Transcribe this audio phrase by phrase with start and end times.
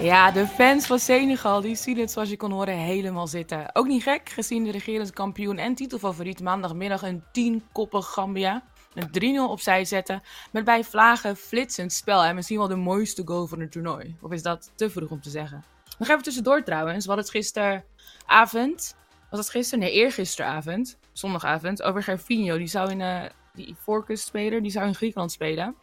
[0.00, 3.70] Ja, de fans van Senegal die zien het zoals je kon horen helemaal zitten.
[3.72, 8.62] Ook niet gek, gezien de regerend kampioen en titelfavoriet maandagmiddag een 10-koppig Gambia.
[8.94, 10.22] Een 3-0 opzij zetten
[10.52, 14.16] met bij vlagen flitsend spel en misschien wel de mooiste goal van het toernooi.
[14.20, 15.64] Of is dat te vroeg om te zeggen?
[15.98, 18.96] Nog even tussendoor trouwens, we hadden het gisteravond,
[19.30, 19.84] was het gisteren?
[19.84, 22.58] Nee, eergisteravond, zondagavond, over Gervinho.
[22.58, 23.22] Die zou in, uh,
[23.52, 25.74] die voorkustspeler, die zou in Griekenland spelen.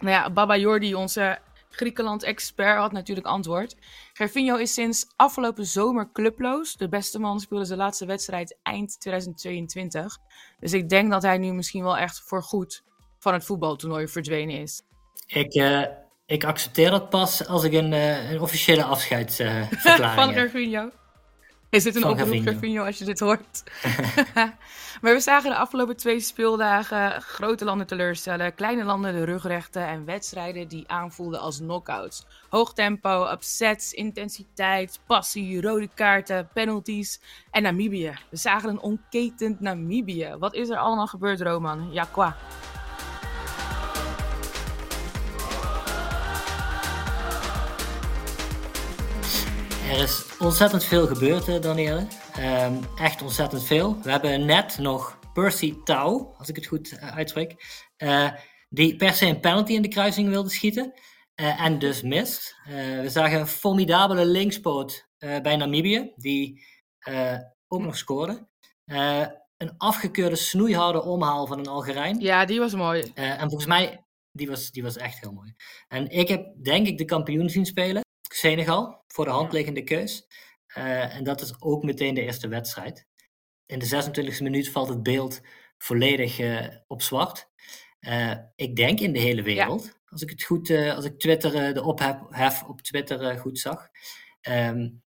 [0.00, 1.38] Nou ja, Baba Jordi, onze
[1.78, 3.76] Griekenland-expert had natuurlijk antwoord.
[4.12, 6.76] Gervinho is sinds afgelopen zomer clubloos.
[6.76, 10.18] De beste man speelde zijn laatste wedstrijd eind 2022.
[10.60, 12.82] Dus ik denk dat hij nu misschien wel echt voorgoed
[13.18, 14.82] van het voetbaltoernooi verdwenen is.
[15.26, 15.84] Ik, uh,
[16.26, 20.90] ik accepteer dat pas als ik een, uh, een officiële afscheidsverklaring uh, Van Gervinho?
[21.70, 23.62] Is dit een oproep, Gervinho, als je dit hoort?
[25.02, 30.04] maar we zagen de afgelopen twee speeldagen grote landen teleurstellen, kleine landen de rugrechten en
[30.04, 32.26] wedstrijden die aanvoelden als knockouts.
[32.48, 38.12] Hoog tempo, upsets, intensiteit, passie, rode kaarten, penalties en Namibië.
[38.30, 40.36] We zagen een onketend Namibië.
[40.38, 41.88] Wat is er allemaal gebeurd, Roman?
[41.92, 42.36] Ja, qua.
[49.88, 52.06] Er is ontzettend veel gebeurd, eh, Danielle.
[52.38, 54.02] Um, echt ontzettend veel.
[54.02, 57.54] We hebben net nog Percy Tau, als ik het goed uh, uitspreek,
[57.98, 58.30] uh,
[58.68, 60.92] die per se een penalty in de kruising wilde schieten.
[61.40, 62.54] Uh, en dus mist.
[63.02, 66.64] we zagen een formidabele linkspoot bij Namibië, die
[67.68, 68.48] ook nog scoorde.
[69.56, 72.20] een afgekeurde snoeiharde omhaal van een Algerijn.
[72.20, 73.10] Ja, die was mooi.
[73.14, 75.54] en volgens mij, die was, die was echt heel mooi.
[75.88, 78.02] En ik heb denk ik de kampioen zien spelen.
[78.32, 80.26] Senegal, voor de hand liggende keus.
[80.76, 83.06] Uh, en dat is ook meteen de eerste wedstrijd.
[83.66, 85.40] In de 26e minuut valt het beeld
[85.78, 87.48] volledig uh, op zwart.
[88.00, 89.92] Uh, ik denk in de hele wereld, ja.
[90.06, 93.88] als ik het goed, als ik Twitter, de ophef op Twitter goed zag.
[94.48, 95.02] Um,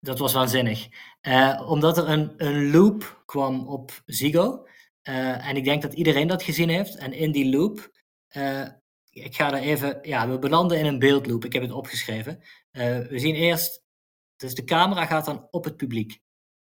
[0.00, 0.88] dat was waanzinnig.
[1.66, 4.66] omdat er een, een loop kwam op Zigo.
[5.02, 6.96] en ik denk dat iedereen dat gezien heeft.
[6.96, 7.90] En in die loop
[9.22, 11.44] ik ga er even, ja, we belanden in een beeldloop.
[11.44, 12.42] Ik heb het opgeschreven.
[12.76, 13.82] Uh, we zien eerst,
[14.36, 16.20] dus de camera gaat dan op het publiek.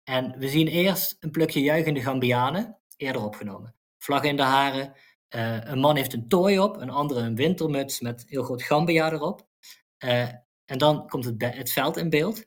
[0.03, 3.75] En we zien eerst een plukje juichende Gambianen, eerder opgenomen.
[3.97, 4.94] Vlag in de haren,
[5.35, 9.11] uh, een man heeft een tooi op, een andere een wintermuts met heel groot Gambia
[9.11, 9.47] erop.
[10.03, 10.28] Uh,
[10.66, 12.45] en dan komt het, het veld in beeld.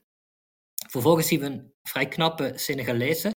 [0.89, 3.31] Vervolgens zien we een vrij knappe Senegalese.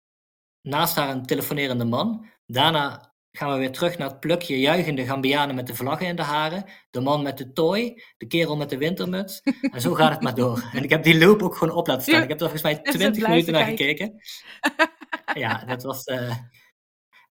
[0.62, 2.30] Naast haar een telefonerende man.
[2.46, 6.22] Daarna gaan we weer terug naar het plukje juichende Gambianen met de vlaggen in de
[6.22, 9.42] haren, de man met de tooi, de kerel met de wintermuts.
[9.72, 10.64] En zo gaat het maar door.
[10.74, 12.22] En ik heb die loop ook gewoon op laten staan.
[12.24, 14.14] Ik heb er volgens mij 20 minuten naar gekeken.
[15.34, 16.08] Ja, dat was.
[16.08, 16.38] Uh...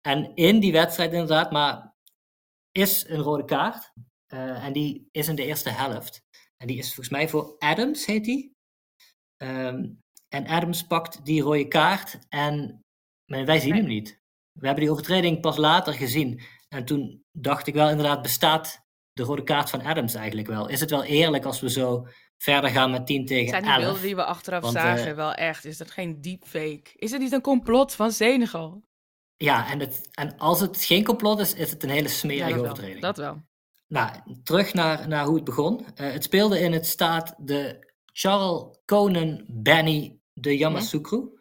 [0.01, 1.95] En in die wedstrijd inderdaad, maar
[2.73, 3.93] is een rode kaart.
[4.29, 6.23] Uh, en die is in de eerste helft.
[6.57, 8.53] En die is volgens mij voor Adams, heet die.
[9.43, 12.85] Um, en Adams pakt die rode kaart en
[13.31, 13.81] maar wij zien nee.
[13.81, 14.23] hem niet.
[14.55, 16.43] We hebben die overtreding pas later gezien.
[16.69, 20.69] En toen dacht ik wel inderdaad, bestaat de rode kaart van Adams eigenlijk wel?
[20.69, 22.07] Is het wel eerlijk als we zo
[22.37, 23.65] verder gaan met 10 tegen 11?
[23.65, 25.65] Zijn die beelden die we achteraf Want, zagen uh, wel echt?
[25.65, 26.91] Is dat geen deepfake?
[26.95, 28.83] Is het niet een complot van Senegal?
[29.37, 32.57] Ja, en, het, en als het geen complot is, is het een hele smerige ja,
[32.57, 33.01] dat overtreding.
[33.01, 33.43] Wel, dat wel.
[33.89, 34.11] Nou,
[34.43, 35.81] terug naar, naar hoe het begon.
[35.81, 41.33] Uh, het speelde in het staat de Charles Conan Benny de Yamoussoukro.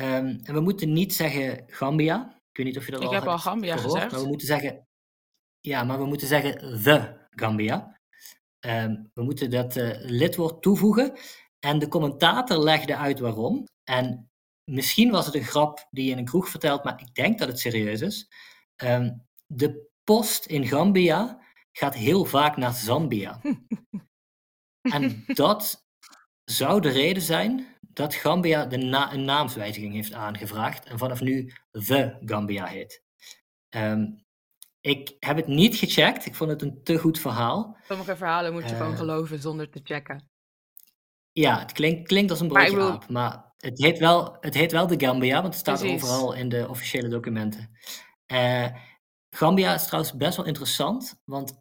[0.00, 2.40] Um, en we moeten niet zeggen Gambia.
[2.50, 4.12] Ik weet niet of je dat ik al heb hebt al Gambia gehoord, gezegd.
[4.12, 4.86] Maar we moeten zeggen...
[5.60, 8.00] Ja, maar we moeten zeggen the Gambia.
[8.66, 11.18] Um, we moeten dat uh, lidwoord toevoegen.
[11.58, 13.64] En de commentator legde uit waarom.
[13.84, 14.30] En
[14.64, 17.48] misschien was het een grap die je in een kroeg vertelt, maar ik denk dat
[17.48, 18.28] het serieus is.
[18.76, 21.40] Um, de post in Gambia
[21.72, 23.40] gaat heel vaak naar Zambia.
[24.96, 25.86] en dat
[26.44, 31.52] zou de reden zijn dat Gambia de na een naamswijziging heeft aangevraagd en vanaf nu
[31.70, 33.02] The Gambia heet.
[33.70, 34.24] Um,
[34.80, 37.76] ik heb het niet gecheckt, ik vond het een te goed verhaal.
[37.82, 40.30] Sommige verhalen moet je uh, gewoon geloven zonder te checken.
[41.32, 44.72] Ja, het klinkt, klinkt als een broodje maar, aap, maar het heet, wel, het heet
[44.72, 46.02] wel de Gambia, want het staat Precies.
[46.02, 47.78] overal in de officiële documenten.
[48.32, 48.66] Uh,
[49.30, 51.60] Gambia is trouwens best wel interessant, want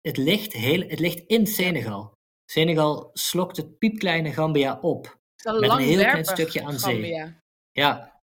[0.00, 2.12] het ligt, heel, het ligt in Senegal.
[2.44, 5.20] Senegal slokt het piepkleine Gambia op.
[5.42, 6.92] Een met een heel klein stukje aan zee.
[6.92, 7.42] Gambia.
[7.70, 8.20] Ja,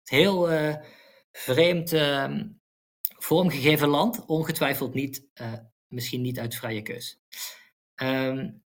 [0.00, 0.74] het heel uh,
[1.32, 2.40] vreemd uh,
[3.18, 4.24] vormgegeven land.
[4.26, 5.52] Ongetwijfeld niet, uh,
[5.88, 7.20] misschien niet uit vrije keus.
[8.02, 8.62] Um,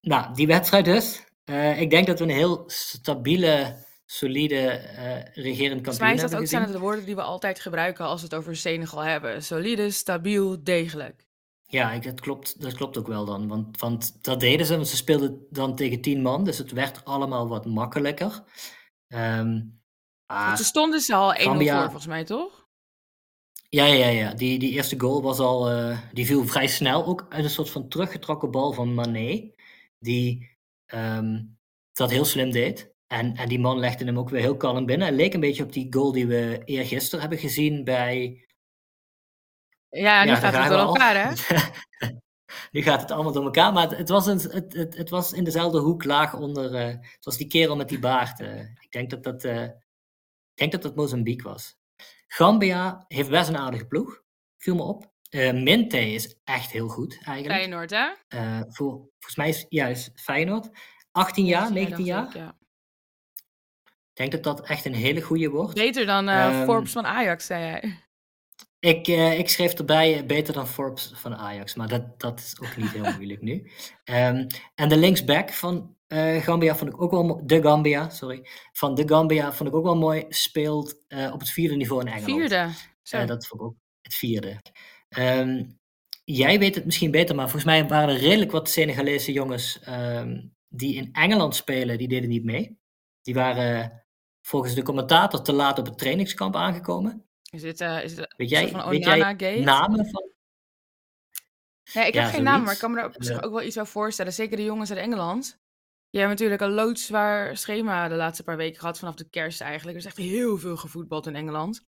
[0.00, 1.24] nou, die wedstrijd dus.
[1.44, 4.66] Uh, ik denk dat we een heel stabiele, solide
[5.34, 7.60] regerend kampioen hebben Volgens mij is dat ook zijn het de woorden die we altijd
[7.60, 9.42] gebruiken als we het over Senegal hebben.
[9.42, 11.28] Solide, stabiel, degelijk.
[11.70, 13.48] Ja, ik, dat, klopt, dat klopt ook wel dan.
[13.48, 17.04] Want, want dat deden ze, want ze speelden dan tegen tien man, dus het werd
[17.04, 18.42] allemaal wat makkelijker.
[19.08, 19.80] Um,
[20.56, 21.74] ze stonden ze al 1-0 Gambia...
[21.74, 22.68] voor, volgens mij, toch?
[23.68, 24.34] Ja, ja, ja.
[24.34, 27.06] Die, die eerste goal was al, uh, die viel vrij snel.
[27.06, 29.50] Ook uit een soort van teruggetrokken bal van Mané.
[29.98, 30.56] Die
[30.94, 31.58] um,
[31.92, 32.94] dat heel slim deed.
[33.06, 35.06] En, en die man legde hem ook weer heel kalm binnen.
[35.06, 38.44] Het leek een beetje op die goal die we eergisteren hebben gezien bij
[39.90, 41.32] ja, nu gaat het door elkaar, hè?
[42.70, 45.44] nu gaat het allemaal door elkaar, maar het, was, een, het, het, het, was in
[45.44, 48.40] dezelfde hoek laag onder, uh, zoals die kerel met die baard.
[48.40, 51.78] Uh, ik denk dat dat, uh, ik denk dat dat Mozambique was.
[52.26, 54.22] Gambia heeft best een aardige ploeg,
[54.58, 55.08] viel me op.
[55.52, 57.60] Minte is echt heel goed, eigenlijk.
[57.60, 58.08] Feyenoord, hè?
[58.68, 60.70] voor, volgens mij is juist Feyenoord.
[61.12, 62.26] 18 jaar, 19 jaar.
[62.26, 62.56] Ik, ja.
[64.12, 65.74] denk dat dat echt een hele goede wordt.
[65.74, 68.09] Beter dan um, Forbes van Ajax, zei jij.
[68.80, 72.60] Ik, uh, ik schreef erbij eh, beter dan Forbes van Ajax, maar dat, dat is
[72.60, 73.70] ook niet heel moeilijk nu.
[74.04, 78.48] Um, en de linksback van uh, Gambia vond ik ook wel De Gambia, sorry.
[78.72, 80.24] Van De Gambia vond ik ook wel mooi.
[80.28, 82.38] Speelt op het vierde niveau in Engeland.
[83.02, 83.26] Vierde?
[83.26, 84.60] Dat vond ik ook het vierde.
[85.18, 85.78] Um,
[86.24, 90.54] jij weet het misschien beter, maar volgens mij waren er redelijk wat Senegalese jongens um,
[90.68, 92.78] die in Engeland spelen, die deden niet mee.
[93.22, 94.04] Die waren
[94.40, 97.29] volgens de commentator te laat op het trainingskamp aangekomen.
[97.50, 100.30] Is dit, uh, is dit weet jij, van weet jij namen van?
[101.92, 103.78] Nee, ik heb geen naam, maar ik kan me er op zich ook wel iets
[103.78, 104.32] over voorstellen.
[104.32, 105.58] Zeker de jongens uit Engeland.
[106.10, 109.98] Je hebt natuurlijk een loodzwaar schema de laatste paar weken gehad, vanaf de kerst eigenlijk.
[109.98, 111.86] Er is echt heel veel gevoetbald in Engeland.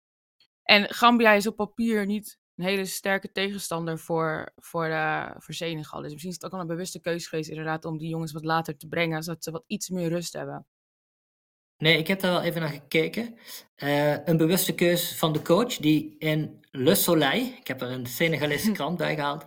[0.64, 6.02] En Gambia is op papier niet een hele sterke tegenstander voor, voor, uh, voor Senegal.
[6.02, 8.46] Dus misschien is het ook wel een bewuste keuze geweest inderdaad om die jongens wat
[8.46, 10.68] later te brengen, zodat ze wat iets meer rust hebben.
[11.78, 13.36] Nee, ik heb daar wel even naar gekeken.
[13.84, 18.06] Uh, een bewuste keus van de coach die in Le Soleil, ik heb er een
[18.06, 19.46] Senegalese krant bij gehaald,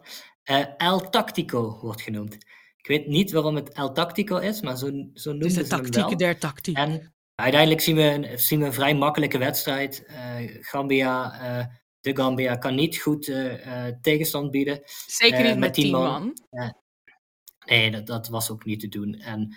[0.50, 2.34] uh, El Tactico wordt genoemd.
[2.76, 6.16] Ik weet niet waarom het El Tactico is, maar zo, zo noemen ze hem wel.
[6.16, 6.76] der tactiek.
[6.76, 10.04] En uiteindelijk zien we, een, zien we een vrij makkelijke wedstrijd.
[10.08, 10.16] Uh,
[10.60, 11.30] Gambia,
[12.00, 13.32] de Gambia kan niet goed
[14.00, 14.80] tegenstand bieden.
[15.06, 16.02] Zeker niet met tien man.
[16.02, 16.34] man.
[17.66, 19.14] nee, dat, dat was ook niet te doen.
[19.14, 19.56] En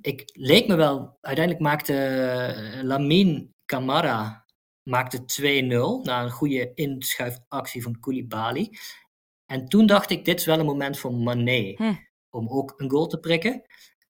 [0.00, 1.92] ik leek me wel, uiteindelijk maakte
[2.76, 4.46] uh, Lamine Camara
[4.88, 5.18] maakte
[6.02, 8.70] 2-0 na een goede inschuifactie van Koulibaly.
[9.46, 11.94] En toen dacht ik, dit is wel een moment voor Mané hm.
[12.30, 13.62] om ook een goal te prikken.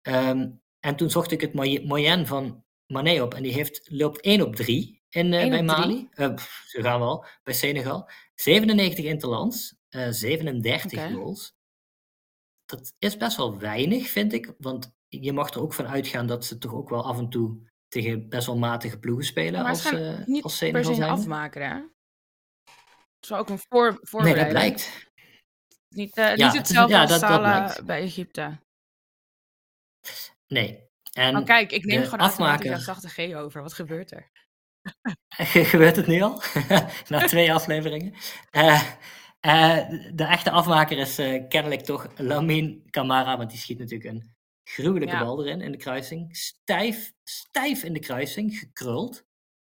[0.02, 0.50] Ehm,
[0.81, 1.54] en toen zocht ik het
[1.84, 6.08] moyen van Mané op en die heeft, loopt 1 op 3 in, uh, bij Mali.
[6.14, 8.08] Uh, zo gaan we al, bij Senegal.
[8.34, 11.12] 97 interlands, 37 okay.
[11.12, 11.54] goals.
[12.64, 14.54] Dat is best wel weinig, vind ik.
[14.58, 17.58] Want je mag er ook van uitgaan dat ze toch ook wel af en toe
[17.88, 19.62] tegen best wel matige ploegen spelen.
[19.62, 21.74] Maar als, uh, niet als per se een afmaker, hè?
[21.74, 25.10] Het is ook een voor, Nee, dat blijkt.
[25.88, 28.58] Niet, uh, ja, niet hetzelfde ja, als Salah bij Egypte.
[30.46, 30.84] Nee.
[31.12, 32.72] En oh, kijk, ik neem gewoon afmaker...
[32.72, 33.62] een zachte G over.
[33.62, 34.30] Wat gebeurt er?
[35.72, 36.42] gebeurt het nu al?
[37.08, 38.14] Na twee afleveringen.
[38.50, 38.82] Uh,
[40.12, 41.14] de echte afmaker is
[41.48, 44.36] kennelijk toch Lamine Camara, want die schiet natuurlijk een
[44.68, 46.37] Gruwelijke bal erin in de kruising.
[46.37, 49.25] Stijf, stijf in de kruising, gekruld.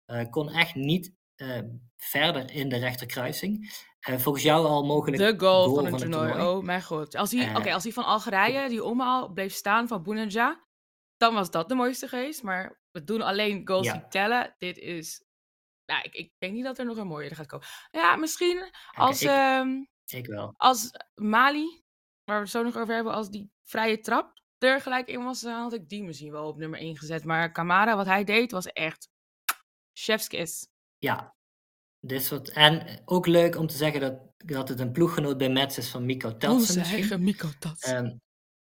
[0.05, 1.59] Uh, kon echt niet uh,
[1.97, 3.71] verder in de rechterkruising.
[4.09, 5.17] Uh, volgens jou al mogelijk.
[5.17, 6.31] De goal, goal van, het, van toernooi.
[6.31, 6.57] toernooi.
[6.57, 7.15] Oh mijn god.
[7.15, 10.65] Als hij, Oké, als hij van Algerije, die omhaal, bleef staan van Bounedja,
[11.17, 12.43] dan was dat de mooiste geweest.
[12.43, 14.55] Maar we doen alleen goals die tellen.
[14.57, 15.25] Dit is.
[15.85, 17.67] Nou, ik, ik denk niet dat er nog een mooier gaat komen.
[17.91, 19.21] Ja, misschien als.
[19.21, 20.53] Ik, um, ik wel.
[20.57, 21.83] Als Mali,
[22.23, 25.43] waar we het zo nog over hebben, als die vrije trap er gelijk in was,
[25.43, 27.23] had ik die misschien wel op nummer 1 gezet.
[27.23, 29.09] Maar Kamara, wat hij deed, was echt
[29.93, 30.67] chefskis.
[30.97, 31.35] Ja,
[31.99, 32.49] dit soort...
[32.49, 36.05] En ook leuk om te zeggen dat, dat het een ploeggenoot bij Mets is van
[36.05, 36.51] Miko Tatsen.
[36.51, 38.05] Onze eigen Miko Tatsen.
[38.05, 38.21] Um,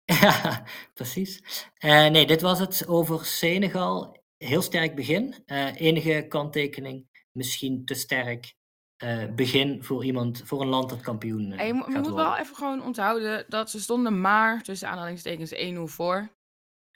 [0.04, 1.42] ja, precies.
[1.78, 4.24] Uh, nee, dit was het over Senegal.
[4.36, 5.34] Heel sterk begin.
[5.46, 8.55] Uh, enige kanttekening, misschien te sterk
[9.04, 12.56] uh, begin voor iemand, voor een land dat kampioen uh, Je, je moet wel even
[12.56, 16.34] gewoon onthouden dat ze stonden maar tussen aanhalingstekens 1-0 voor.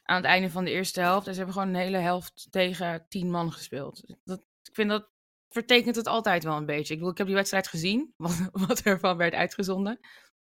[0.02, 1.26] Aan het einde van de eerste helft.
[1.26, 4.14] En ze hebben gewoon een hele helft tegen 10 man gespeeld.
[4.24, 5.10] Dat, ik vind dat
[5.48, 6.92] vertekent het altijd wel een beetje.
[6.92, 10.00] Ik bedoel, ik heb die wedstrijd gezien, wat, wat ervan werd uitgezonden.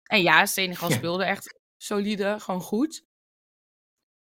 [0.03, 0.97] En ja, Senegal ja.
[0.97, 3.07] speelde echt solide, gewoon goed.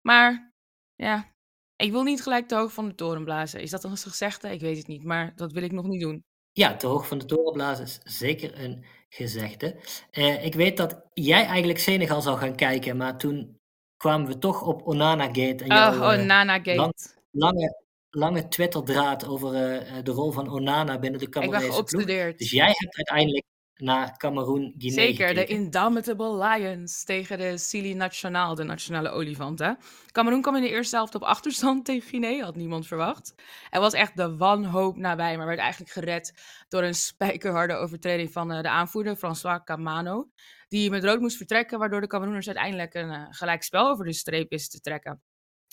[0.00, 0.54] Maar
[0.94, 1.34] ja,
[1.76, 3.60] ik wil niet gelijk te hoog van de toren blazen.
[3.60, 4.52] Is dat een gezegde?
[4.52, 6.24] Ik weet het niet, maar dat wil ik nog niet doen.
[6.56, 9.76] Ja, te hoog van de toren is zeker een gezegde.
[10.12, 13.58] Uh, ik weet dat jij eigenlijk Senegal zou gaan kijken, maar toen
[13.96, 15.64] kwamen we toch op Onana Gate.
[15.64, 16.74] En oh, jouw, Onana Gate.
[16.74, 16.92] Lang,
[17.30, 22.04] lange, lange Twitter-draad over uh, de rol van Onana binnen de Cameroonese ploeg.
[22.36, 23.44] Dus jij hebt uiteindelijk
[23.76, 25.44] naar Cameroen-Guinea Zeker, de.
[25.44, 29.78] Indomitable Lions tegen de Sili Nationaal, de nationale olifanten.
[30.12, 33.34] Cameroen kwam in de eerste helft op achterstand tegen Guinea, had niemand verwacht.
[33.70, 36.34] Er was echt de wanhoop nabij, maar werd eigenlijk gered
[36.68, 40.30] door een spijkerharde overtreding van eh, de aanvoerder François Camano.
[40.68, 44.12] Die met rood moest vertrekken, waardoor de Cameroeners uiteindelijk een uh, gelijk spel over de
[44.12, 45.22] streep is te trekken.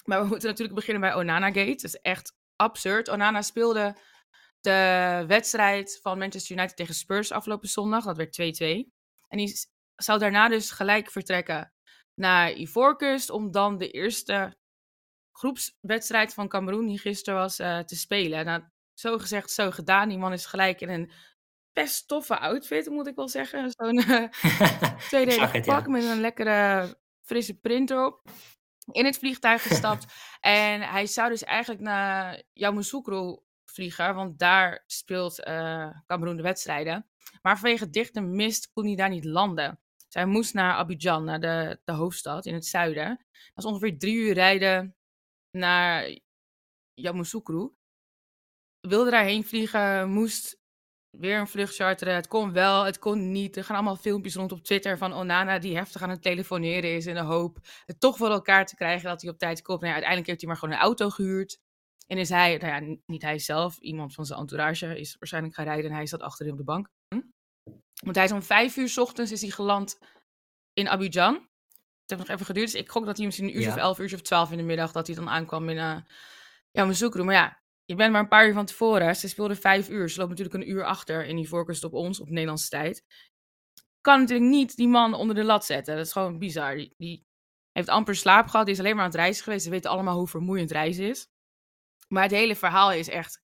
[0.06, 1.66] Maar we moeten natuurlijk beginnen bij Onana Gate.
[1.66, 3.10] Dat is echt absurd.
[3.10, 3.96] Onana speelde
[4.64, 8.04] de wedstrijd van Manchester United tegen Spurs afgelopen zondag.
[8.04, 8.66] Dat werd 2-2.
[9.28, 9.54] En die
[9.96, 11.74] zou daarna dus gelijk vertrekken
[12.16, 14.58] naar Ivoorkust om dan de eerste
[15.32, 18.46] groepswedstrijd van Cameroen die gisteren was uh, te spelen.
[18.46, 20.10] Nou, zo gezegd, zo gedaan.
[20.10, 21.12] Die man is gelijk in een
[21.74, 23.72] best toffe outfit, moet ik wel zeggen.
[23.78, 24.28] Zo'n uh,
[24.98, 25.92] tweedelig pak ja.
[25.92, 28.22] met een lekkere frisse print erop.
[28.92, 30.06] In het vliegtuig gestapt.
[30.40, 33.43] en hij zou dus eigenlijk naar Yamoussoukro
[33.74, 37.08] vliegen, want daar speelt uh, Cameroen de wedstrijden.
[37.42, 39.80] Maar vanwege dichte mist kon hij daar niet landen.
[40.08, 43.26] Zij moest naar Abidjan, naar de, de hoofdstad in het zuiden.
[43.54, 44.96] Dat is ongeveer drie uur rijden
[45.52, 46.20] naar
[46.94, 47.76] Yamoussoukro.
[48.80, 50.62] Wilde daarheen vliegen, moest
[51.10, 52.16] weer een vlucht charteren.
[52.16, 53.58] Het kon wel, het kon niet.
[53.58, 57.06] Er gaan allemaal filmpjes rond op Twitter van Onana die heftig aan het telefoneren is
[57.06, 59.80] in de hoop het toch voor elkaar te krijgen dat hij op tijd komt.
[59.80, 61.60] Nou uiteindelijk heeft hij maar gewoon een auto gehuurd.
[62.14, 65.66] En is hij, nou ja, niet hij zelf, iemand van zijn entourage is waarschijnlijk gaan
[65.66, 66.90] rijden en hij zat achterin op de bank.
[68.04, 70.00] Want hij is om vijf uur s ochtends is hij geland
[70.74, 71.34] in Abidjan.
[71.34, 71.44] Het
[72.06, 73.70] heeft nog even geduurd, dus ik gok dat hij misschien een uur ja.
[73.70, 75.98] of elf uur of twaalf in de middag dat hij dan aankwam in uh,
[76.72, 77.26] ja, mijn zoekroom.
[77.26, 79.16] Maar ja, je bent maar een paar uur van tevoren.
[79.16, 80.10] Ze speelde vijf uur.
[80.10, 83.04] Ze loopt natuurlijk een uur achter in die voorkust op ons, op Nederlandse tijd.
[84.02, 85.96] Kan natuurlijk niet die man onder de lat zetten.
[85.96, 86.76] Dat is gewoon bizar.
[86.76, 87.26] Die, die
[87.72, 88.66] heeft amper slaap gehad.
[88.66, 89.64] Die is alleen maar aan het reizen geweest.
[89.64, 91.32] Ze weten allemaal hoe vermoeiend reizen is.
[92.14, 93.42] Maar het hele verhaal is echt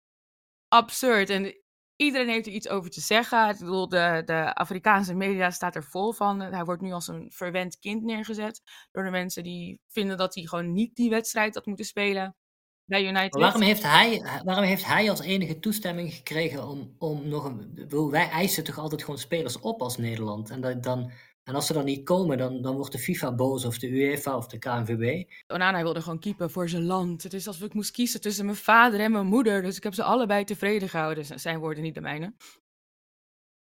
[0.69, 1.31] absurd.
[1.31, 1.63] En
[1.97, 3.49] iedereen heeft er iets over te zeggen.
[3.49, 6.41] Ik bedoel, de, de Afrikaanse media staat er vol van.
[6.41, 8.63] Hij wordt nu als een verwend kind neergezet.
[8.93, 12.37] Door de mensen die vinden dat hij gewoon niet die wedstrijd had moeten spelen
[12.85, 13.41] bij United.
[13.41, 17.87] Waarom heeft hij, waarom heeft hij als enige toestemming gekregen om, om nog een...
[18.11, 20.51] Wij eisen toch altijd gewoon spelers op als Nederland.
[20.51, 21.13] En dat, dan,
[21.47, 24.37] en als ze dan niet komen, dan, dan wordt de FIFA boos of de UEFA
[24.37, 25.31] of de KNVB.
[25.47, 27.23] Onana wilde gewoon keepen voor zijn land.
[27.23, 29.63] Het is alsof ik moest kiezen tussen mijn vader en mijn moeder.
[29.63, 31.41] Dus ik heb ze allebei tevreden gehouden.
[31.41, 32.35] Zijn woorden, niet de mijne.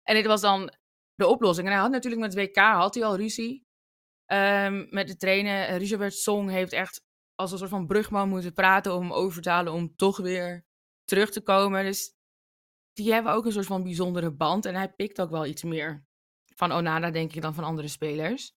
[0.03, 0.73] En dit was dan
[1.15, 1.67] de oplossing.
[1.67, 3.67] En hij had natuurlijk met WK had hij al ruzie.
[4.25, 5.77] Um, met de trainer.
[5.77, 7.01] Richard Song heeft echt
[7.35, 10.65] als een soort van brugman moeten praten om hem over te halen om toch weer
[11.03, 11.83] terug te komen.
[11.83, 12.13] Dus
[12.93, 14.65] die hebben ook een soort van bijzondere band.
[14.65, 16.07] En hij pikt ook wel iets meer
[16.59, 18.51] van Onana, denk ik, dan van andere spelers.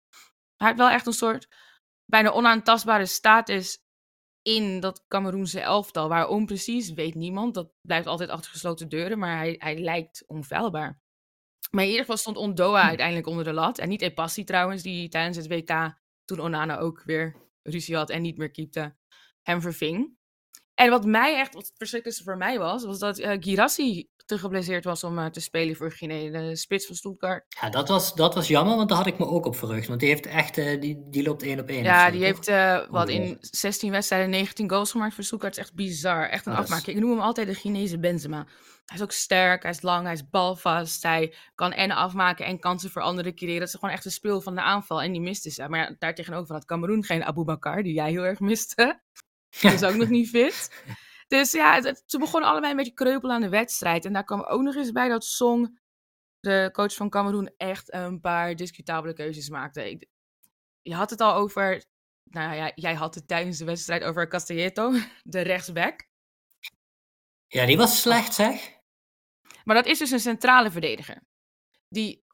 [0.57, 1.49] Hij heeft wel echt een soort
[2.05, 3.79] bijna onaantastbare status
[4.43, 6.09] in dat Cameroense elftal.
[6.09, 7.55] Waarom precies, weet niemand.
[7.55, 11.01] Dat blijft altijd achter gesloten deuren, maar hij, hij lijkt onfeilbaar.
[11.71, 13.79] Maar in ieder geval stond Ondoa uiteindelijk onder de lat.
[13.79, 18.23] En niet Epassi trouwens, die tijdens het WK, toen Onana ook weer ruzie had en
[18.23, 18.97] niet meer keepte,
[19.43, 20.19] hem verving.
[20.75, 24.39] En wat mij echt, wat het verschrikkelijkste voor mij was, was dat uh, Girassi te
[24.39, 27.45] geblesseerd was om uh, te spelen voor Guinea, de spits van Stuttgart.
[27.61, 29.89] Ja, dat was, dat was jammer, want daar had ik me ook op verheugd.
[29.89, 31.83] Want die heeft echt, uh, die, die loopt één op één.
[31.83, 35.57] Ja, zo, die heeft uh, wat in 16 wedstrijden 19 goals gemaakt voor Stuttgart.
[35.57, 36.97] Is echt bizar, echt een afmaking.
[36.97, 38.47] Ik noem hem altijd de Chinese Benzema.
[38.85, 41.03] Hij is ook sterk, hij is lang, hij is balvast.
[41.03, 43.59] Hij kan en afmaken en kansen voor anderen creëren.
[43.59, 45.69] Dat is gewoon echt een speel van de aanval en die miste ze.
[45.69, 49.01] Maar ja, daartegenover had Cameroen geen Abu Bakar, die jij heel erg miste.
[49.61, 50.71] Die is ook nog niet fit.
[51.31, 54.05] Dus ja, het, ze begonnen allebei een beetje kreupel aan de wedstrijd.
[54.05, 55.79] En daar kwam ook nog eens bij dat Song,
[56.41, 59.91] de coach van Cameroen, echt een paar discutabele keuzes maakte.
[59.91, 60.07] Ik,
[60.83, 61.85] je had het al over,
[62.25, 66.09] nou ja, jij had het tijdens de wedstrijd over Castelletto, de rechtsback.
[67.47, 68.79] Ja, die was slecht zeg.
[69.65, 71.23] Maar dat is dus een centrale verdediger.
[71.89, 72.25] Die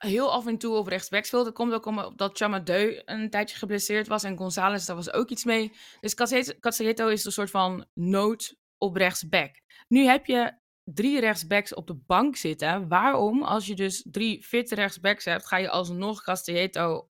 [0.00, 1.44] heel af en toe op rechtsback speelt.
[1.44, 4.22] Dat komt ook omdat Chamadeu een tijdje geblesseerd was.
[4.22, 5.72] En González, daar was ook iets mee.
[6.00, 6.14] Dus
[6.60, 9.50] Castelletto is een soort van nood op rechtsback.
[9.88, 12.88] Nu heb je drie rechtsbacks op de bank zitten.
[12.88, 17.10] Waarom, als je dus drie fitte rechtsbacks hebt, ga je alsnog Castelletto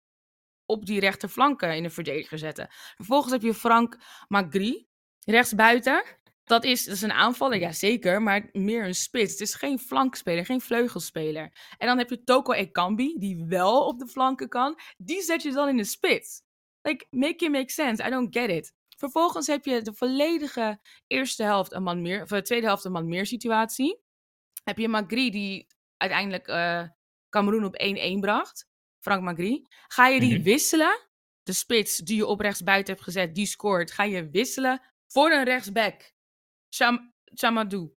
[0.66, 2.66] op die rechterflanken in de verdediger zetten?
[2.96, 3.98] Vervolgens heb je Frank
[4.28, 4.86] Magri,
[5.24, 6.02] rechtsbuiten.
[6.44, 9.32] Dat is, dat is een aanvaller, ja zeker, maar meer een spits.
[9.32, 11.52] Het is geen flankspeler, geen vleugelspeler.
[11.78, 14.78] En dan heb je Toko Ekambi, die wel op de flanken kan.
[14.96, 16.42] Die zet je dan in de spits.
[16.82, 18.06] Like, make it make sense.
[18.06, 18.72] I don't get it.
[18.96, 22.92] Vervolgens heb je de volledige eerste helft een man meer, of de tweede helft een
[22.92, 24.00] man meer situatie.
[24.64, 26.82] Heb je Magri, die uiteindelijk uh,
[27.28, 27.82] Cameroen op
[28.16, 28.66] 1-1 bracht.
[29.00, 29.66] Frank Magri.
[29.88, 30.44] Ga je die mm -hmm.
[30.44, 31.08] wisselen?
[31.42, 33.92] De spits die je op rechts buiten hebt gezet, die scoort.
[33.92, 36.11] Ga je wisselen voor een rechtsback.
[36.74, 37.94] Cham Chamadou.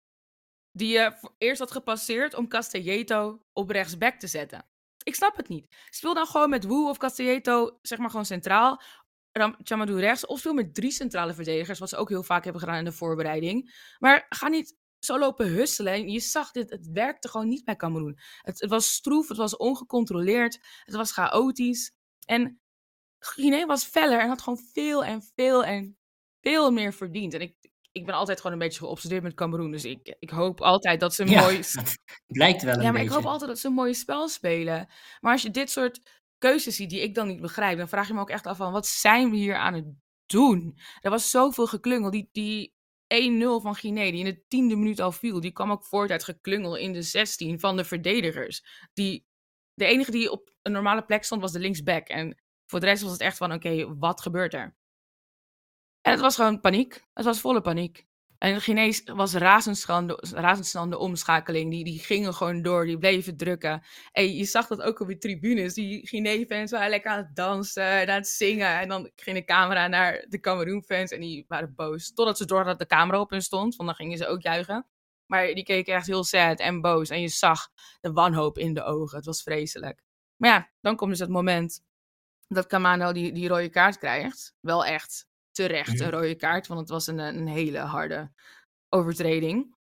[0.73, 4.67] die je eerst had gepasseerd om Castelleto op rechtsback te zetten.
[5.03, 5.77] Ik snap het niet.
[5.91, 8.83] Speel dan gewoon met Wu of Castelleto, zeg maar gewoon centraal.
[9.63, 10.27] Chamadou rechts.
[10.27, 12.93] Of speel met drie centrale verdedigers, wat ze ook heel vaak hebben gedaan in de
[12.93, 13.75] voorbereiding.
[13.99, 16.09] Maar ga niet zo lopen husselen.
[16.09, 18.19] Je zag dit, het werkte gewoon niet bij Cameroen.
[18.41, 21.93] Het, het was stroef, het was ongecontroleerd, het was chaotisch.
[22.25, 22.61] En
[23.19, 25.99] Guinea was feller en had gewoon veel en veel en
[26.41, 27.35] veel meer verdiend.
[27.35, 27.57] En ik,
[27.95, 29.71] ik ben altijd gewoon een beetje geobsedeerd met Cameroen.
[29.71, 31.57] Dus ik, ik hoop altijd dat ze een Ja, mooi...
[31.57, 34.89] het lijkt wel een Ja, maar ik hoop altijd dat ze een mooi spel spelen.
[35.21, 36.01] Maar als je dit soort
[36.39, 38.73] keuzes ziet die ik dan niet begrijp, dan vraag je me ook echt af van
[38.73, 39.85] wat zijn we hier aan het
[40.27, 40.79] doen?
[41.01, 42.11] Er was zoveel geklungel.
[42.11, 42.75] Die, die
[43.15, 46.25] 1-0 van Guinea, die in de tiende minuut al viel, die kwam ook voort uit
[46.25, 48.65] geklungel in de 16 van de verdedigers.
[48.93, 49.27] Die,
[49.75, 52.09] de enige die op een normale plek stond was de linksback.
[52.09, 54.77] En voor de rest was het echt van, oké, wat gebeurt er?
[56.05, 57.05] En het was gewoon paniek.
[57.15, 58.07] Het was volle paniek.
[58.39, 61.71] En Guinees was razendsnel de- de omschakeling.
[61.71, 63.83] Die, die gingen gewoon door, die bleven drukken.
[64.13, 65.75] En je zag dat ook op de tribunes.
[65.75, 68.81] Die Guinea-fans waren lekker aan het dansen en aan het zingen.
[68.81, 72.13] En dan ging de camera naar de Cameroen-fans en die waren boos.
[72.13, 74.87] Totdat ze door dat de camera op hen stond, want dan gingen ze ook juichen.
[75.27, 77.09] Maar die keken echt heel sad en boos.
[77.09, 77.69] En je zag
[78.01, 79.17] de wanhoop in de ogen.
[79.17, 80.03] Het was vreselijk.
[80.37, 81.81] Maar ja, dan komt dus het moment
[82.49, 84.55] dat Kamano die, die rode kaart krijgt.
[84.61, 86.03] Wel echt terecht Mhm.
[86.03, 88.31] een rode kaart, want het was een, een hele harde
[88.89, 89.75] overtreding.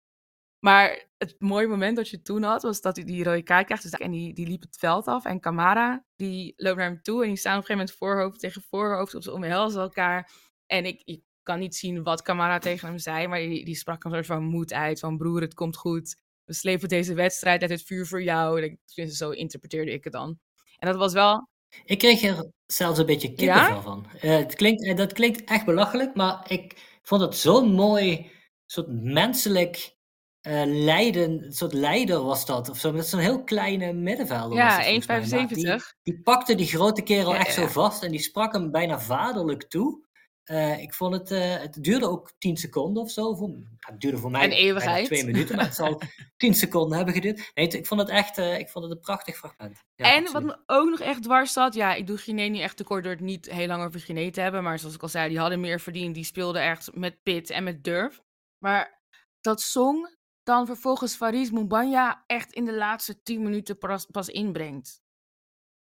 [0.59, 3.83] Maar het mooie moment dat je toen had, was dat hij die rode kaart krijgt.
[3.83, 5.25] Dus, en die, die liep het veld af.
[5.25, 7.23] En Kamara, die loopt naar hem toe.
[7.23, 9.15] En die staan op een gegeven moment voorhoofd tegen voorhoofd.
[9.15, 10.31] Op ze omhelzen elkaar.
[10.67, 13.27] En ik, ik kan niet zien wat Kamara tegen hem zei.
[13.27, 15.01] Maar die, die sprak een soort van moed uit.
[15.01, 16.17] Van broer, het komt goed.
[16.45, 18.63] We slepen deze wedstrijd uit het vuur voor jou.
[18.63, 20.39] En ik, zo interpreteerde ik het dan.
[20.79, 21.49] En dat was wel...
[21.85, 24.07] Ik kreeg er zelfs een beetje kippenvel van.
[24.21, 28.31] Eh, het klinkt, eh, dat klinkt echt belachelijk, maar ik vond het zo'n mooi,
[28.67, 29.99] soort menselijk
[30.41, 32.69] eh lijden, een soort leider was dat.
[32.69, 32.93] Of zo.
[32.93, 34.49] Dat is zo'n heel kleine middenvelder.
[34.49, 35.17] was Ja, het volgens mij.
[35.19, 35.97] Maar 1,75.
[36.03, 37.69] Die, die pakte die grote kerel Ja, echt zo ja.
[37.69, 40.09] vast en die sprak hem bijna vaderlijk toe.
[40.51, 43.35] Eh, ik vond het, eh, het duurde ook 10 seconden of zo.
[43.35, 45.07] Voor, het duurde voor mij Een eeuwigheid.
[45.07, 46.01] twee minuten, maar het zal
[46.37, 47.51] 10 seconden hebben geduurd.
[47.55, 49.79] Nee, ik vond het echt eh, ik vond het een prachtig fragment.
[49.95, 50.33] Ja, en absoluut.
[50.33, 53.13] wat me ook nog echt dwars zat, ja, ik doe Guinea niet echt tekort door
[53.13, 54.63] het niet heel lang over Guinea te hebben.
[54.63, 56.15] Maar zoals ik al zei, die hadden meer verdiend.
[56.15, 58.23] Die speelden echt met pit en met durf.
[58.59, 59.03] Maar
[59.41, 65.03] dat Song dan vervolgens Faris Moumbanya echt in de laatste 10 minuten pas, pas inbrengt.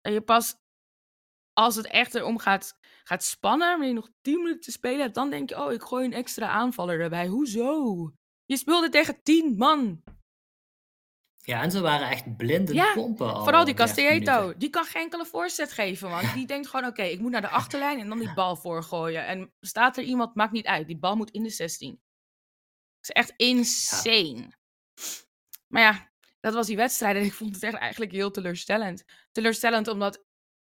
[0.00, 0.54] En je pas,
[1.58, 5.14] als het echt erom gaat, gaat spannen, wanneer je nog 10 minuten te spelen hebt,
[5.14, 7.26] dan denk je, oh, ik gooi een extra aanvaller erbij.
[7.26, 8.12] Hoezo?
[8.44, 10.02] Je speelde tegen 10 man.
[11.36, 13.42] Ja, en ze waren echt blinde Ja, pompen al.
[13.44, 14.40] Vooral die 30 Castelleto.
[14.40, 14.58] minuten.
[14.58, 16.32] Die kan geen enkele voorzet geven, man.
[16.34, 19.26] Die denkt gewoon, oké, ik moet naar de achterlijn en dan die bal voorgooien.
[19.26, 20.86] En staat er iemand, maakt niet uit.
[20.86, 21.90] Die bal moet in de 16.
[21.90, 22.00] Dat
[23.00, 24.52] is echt insane.
[25.68, 29.04] Maar ja, dat was die wedstrijd en ik vond het echt eigenlijk heel teleurstellend.
[29.32, 30.24] Teleurstellend omdat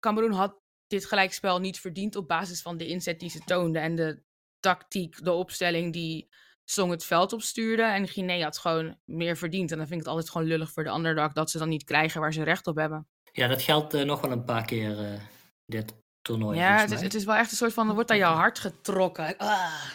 [0.01, 0.63] Cameroen had
[0.95, 3.83] dit gelijkspel niet verdiend op basis van de inzet die ze toonden.
[3.83, 4.23] En de
[4.61, 6.29] tactiek, de opstelling die
[6.65, 7.83] Song het veld opstuurde.
[7.83, 9.71] En Guinea had gewoon meer verdiend.
[9.71, 11.85] En dan vind ik het altijd gewoon lullig voor de underdog dat ze dan niet
[11.85, 13.07] krijgen waar ze recht op hebben.
[13.33, 15.21] Ja, dat geldt eh, nog wel een paar keer eh,
[15.67, 16.59] dit toernooi.
[16.59, 18.59] ja, het is, het is wel echt een soort van, er wordt aan je hart
[18.59, 19.37] getrokken.
[19.37, 19.93] Ah.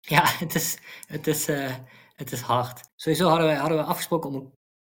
[0.00, 1.74] Ja, het is, het, is, eh,
[2.14, 2.80] het is hard.
[2.96, 4.52] Sowieso hadden we, hadden we afgesproken om een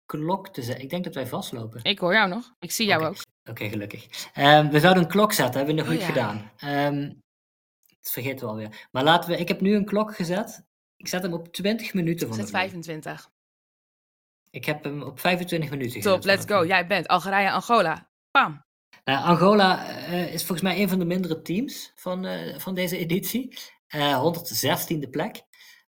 [0.07, 0.85] klok te zetten.
[0.85, 1.83] Ik denk dat wij vastlopen.
[1.85, 2.55] Ik hoor jou nog.
[2.59, 3.17] Ik zie jou ook.
[3.51, 4.07] Oké, gelukkig.
[4.33, 6.07] Ehm, we zouden een klok zetten, hebben we nog Oh, niet ja.
[6.13, 6.51] gedaan.
[6.57, 7.09] Ehm,
[8.01, 8.89] dat vergeten we alweer.
[8.91, 10.65] Maar laten we, ik heb nu een klok gezet.
[10.97, 12.61] Ik zet hem op 20 minuten van Zet het nu.
[12.61, 13.31] 25.
[14.51, 16.13] Ik heb hem op 25 minuten gezet.
[16.13, 16.67] Top, let's go.
[16.67, 18.11] Jij bent Algerije, Angola.
[18.31, 18.63] Pam.
[19.05, 22.99] Nou, Angola eh, is volgens mij een van de mindere teams van, eh, van deze
[22.99, 23.59] editie.
[23.87, 25.43] Eh 116e plek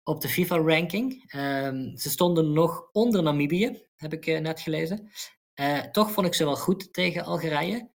[0.04, 1.24] op de FIFA-ranking.
[1.26, 5.10] Ehm, ze stonden nog onder Namibië, heb ik eh, net gelezen.
[5.54, 7.90] Eh, toch vond ik ze wel goed tegen Algerije.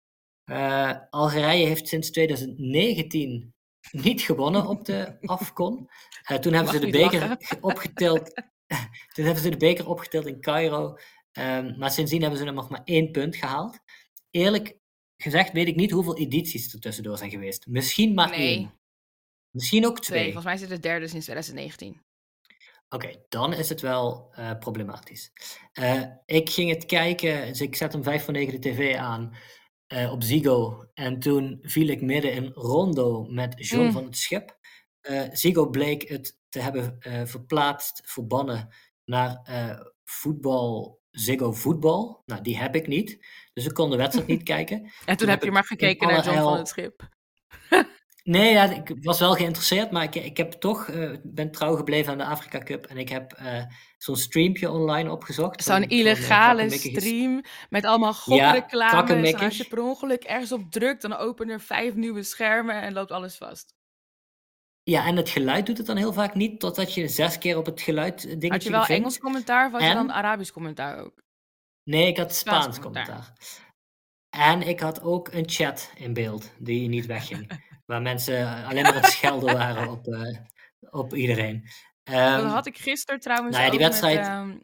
[0.45, 3.55] Eh, Algerije heeft sinds 2019
[3.91, 5.89] niet gewonnen op de AFCON.
[6.41, 7.63] Toen hebben ze de beker lachen.
[7.71, 8.35] opgetild.
[9.15, 10.97] toen hebben ze de beker opgetild in Cairo.
[11.33, 13.79] Ehm, maar sindsdien hebben ze er nog maar één punt gehaald.
[14.31, 14.77] Eerlijk
[15.17, 17.67] gezegd weet ik niet hoeveel edities er tussendoor zijn geweest.
[17.67, 18.39] Misschien maar Nee.
[18.39, 18.75] één.
[19.55, 20.19] Misschien ook Twee.
[20.19, 20.25] twee.
[20.33, 22.03] Volgens mij is het de derde sinds 2019.
[22.89, 25.33] Oké, dan is het wel eh, problematisch.
[25.73, 29.37] Eh, ik ging het kijken, dus ik zet hem 5 van 9 de tv aan
[29.87, 30.87] eh, op Zigo.
[30.95, 33.93] En toen viel ik midden in Rondo met John Mm.
[33.93, 34.59] van het Schip.
[35.33, 36.97] Zigo bleek het te hebben
[37.29, 38.69] verplaatst, verbannen
[39.05, 39.41] naar
[40.05, 42.23] voetbal, Ziggo voetbal.
[42.27, 43.27] Nou, die heb ik niet.
[43.53, 44.79] Dus ik kon de wedstrijd niet kijken.
[44.83, 47.09] En toen, Toen heb je maar gekeken naar John van het Schip.
[48.25, 52.13] Nee, ja, ik was wel geïnteresseerd, maar ik, ik heb toch, eh, ben trouw gebleven
[52.13, 52.87] aan de Afrika Cup.
[52.87, 53.63] En ik heb eh,
[53.99, 55.63] zo'n streampje online opgezocht.
[55.63, 59.43] Zo'n eh, illegale stream met allemaal Ja, en krakkemikkig.
[59.43, 63.11] als je per ongeluk ergens op drukt, dan openen er vijf nieuwe schermen en loopt
[63.11, 63.75] alles vast.
[64.83, 67.67] Ja, en het geluid doet het dan heel vaak niet, totdat je zes keer op
[67.67, 68.87] het geluid dingetje Had je wel.
[68.87, 71.23] Engels commentaar of had je dan Arabisch commentaar ook?
[71.83, 73.15] Nee, ik had Spaans Spaans commentaar.
[73.15, 73.63] commentaar.
[74.31, 77.51] En ik had ook een chat in beeld die niet wegging.
[77.85, 80.39] waar mensen alleen maar aan het schelden waren op, eh,
[80.91, 81.63] op iedereen.
[82.05, 84.59] Dat Ehm, had ik gisteren trouwens nou ja, die wedstrijd- met, ehm,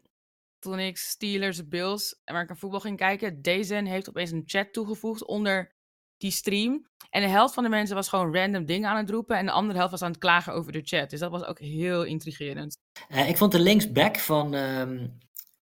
[0.59, 3.41] toen ik Steelers Bills en waar ik naar voetbal ging kijken.
[3.41, 5.71] Dezen heeft opeens een chat toegevoegd onder
[6.17, 6.87] die stream.
[7.09, 9.37] En de helft van de mensen was gewoon random dingen aan het roepen.
[9.37, 11.09] En de andere helft was aan het klagen over de chat.
[11.09, 12.77] Dus dat was ook heel intrigerend.
[13.07, 15.07] eh, ik vond de linksback van ehm,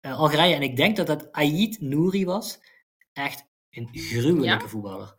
[0.01, 2.59] eh, Algerije, en ik denk dat dat Ait Nouri was,
[3.13, 4.69] echt een gruwelijke Ja?
[4.69, 5.18] voetballer.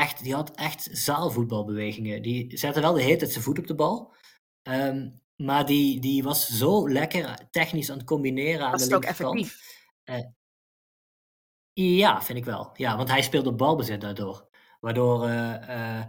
[0.00, 2.22] Echt, die had echt zaalvoetbalbewegingen.
[2.22, 4.14] Die zette wel de hele tijd zijn voet op de bal.
[4.62, 8.94] Ehm, maar die, die was zo lekker technisch aan het combineren aan Was de het
[8.94, 9.38] ook linkerkant.
[9.38, 9.80] effectief?
[11.72, 12.70] Ja, vind ik wel.
[12.74, 14.48] Ja, want hij speelde balbezit daardoor.
[14.80, 16.02] Waardoor eh,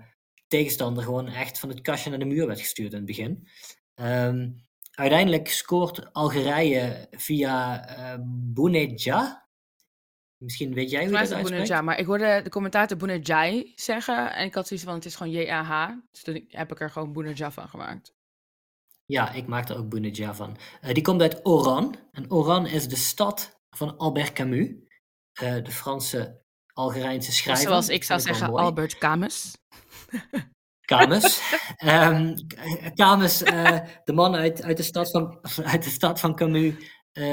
[0.48, 3.48] tegenstander gewoon echt van het kastje naar de muur werd gestuurd in het begin.
[3.96, 4.50] Ehm,
[4.92, 9.43] uiteindelijk scoort Algerije via eh Bounedjah.
[10.44, 11.50] Misschien weet jij hoe dat uitspreekt?
[11.50, 14.34] Bounedjah, maar ik hoorde de commentator Bounedjai zeggen.
[14.36, 15.92] En ik had zoiets van, het is gewoon J-A-H.
[16.12, 18.14] Dus toen heb ik er gewoon Bounedjah van gemaakt.
[19.06, 20.58] Ja, ik maak er ook Bounedjah van.
[20.82, 21.96] Eh, die komt uit Oran.
[22.12, 24.68] En Oran is de stad van Albert Camus.
[25.34, 26.42] eh, de Franse
[26.74, 27.64] Algerijnse schrijver.
[27.68, 28.54] zoals ik zou zeggen.
[28.54, 29.58] Albert Camus.
[30.86, 31.42] Camus.
[31.78, 32.36] Ehm,
[32.94, 36.74] Camus, eh, de man uit, uit, de stad van, uit de stad van Camus,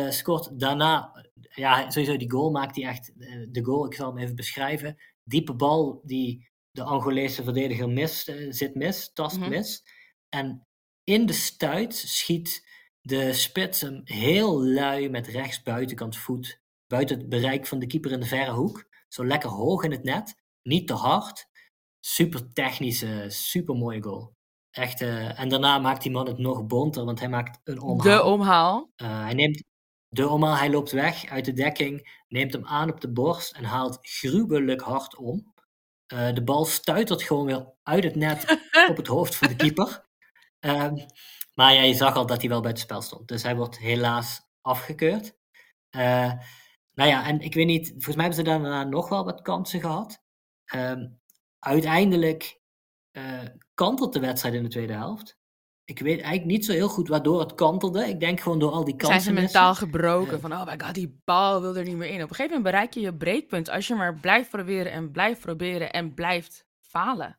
[0.09, 1.13] scoort daarna.
[1.55, 3.13] Ja, sowieso die goal maakt hij echt.
[3.19, 4.97] eh, de goal, ik zal hem even beschrijven.
[5.25, 9.49] Diepe bal die de Angolese verdediger mist, eh, zit mis, tast Mhm.
[9.49, 9.83] mis.
[10.29, 10.67] En
[11.05, 12.69] in de stuit schiet
[13.01, 16.61] de spits hem heel lui met rechts buitenkant voet.
[16.87, 18.89] Buiten het bereik van de keeper in de verre hoek.
[19.09, 20.35] Zo lekker hoog in het net.
[20.63, 21.49] Niet te hard
[22.01, 24.35] super technische, super mooie goal.
[24.71, 28.17] Echt, eh, en daarna maakt die man het nog bonter, want hij maakt een omhaal.
[28.17, 28.91] De omhaal.
[28.97, 29.63] Hij neemt
[30.11, 33.65] de omhaal, hij loopt weg uit de dekking, neemt hem aan op de borst en
[33.65, 35.53] haalt gruwelijk hard om.
[36.07, 40.05] Eh, de bal stuitert gewoon weer uit het net op het hoofd van de keeper.
[40.61, 40.95] Ehm,
[41.55, 43.29] maar ja, je zag al dat hij wel bij het spel stond.
[43.29, 45.37] Dus hij wordt helaas afgekeurd.
[45.91, 46.33] Eh,
[46.95, 49.81] nou ja, en ik weet niet, volgens mij hebben ze daarna nog wel wat kansen
[49.81, 50.23] gehad.
[50.65, 51.09] Ehm,
[51.59, 52.61] uiteindelijk
[53.11, 53.43] eh,
[53.75, 55.40] kantelt de wedstrijd in de tweede helft.
[55.91, 58.09] Ik weet eigenlijk niet zo heel goed waardoor het kantelde.
[58.09, 59.21] Ik denk gewoon door al die kansen.
[59.21, 60.33] Zijn ze mentaal gebroken?
[60.33, 60.41] Ja.
[60.41, 62.23] Van, oh my god, die bal wil er niet meer in.
[62.23, 65.41] Op een gegeven moment bereik je je breekpunt als je maar blijft proberen en blijft
[65.41, 67.39] proberen en blijft falen.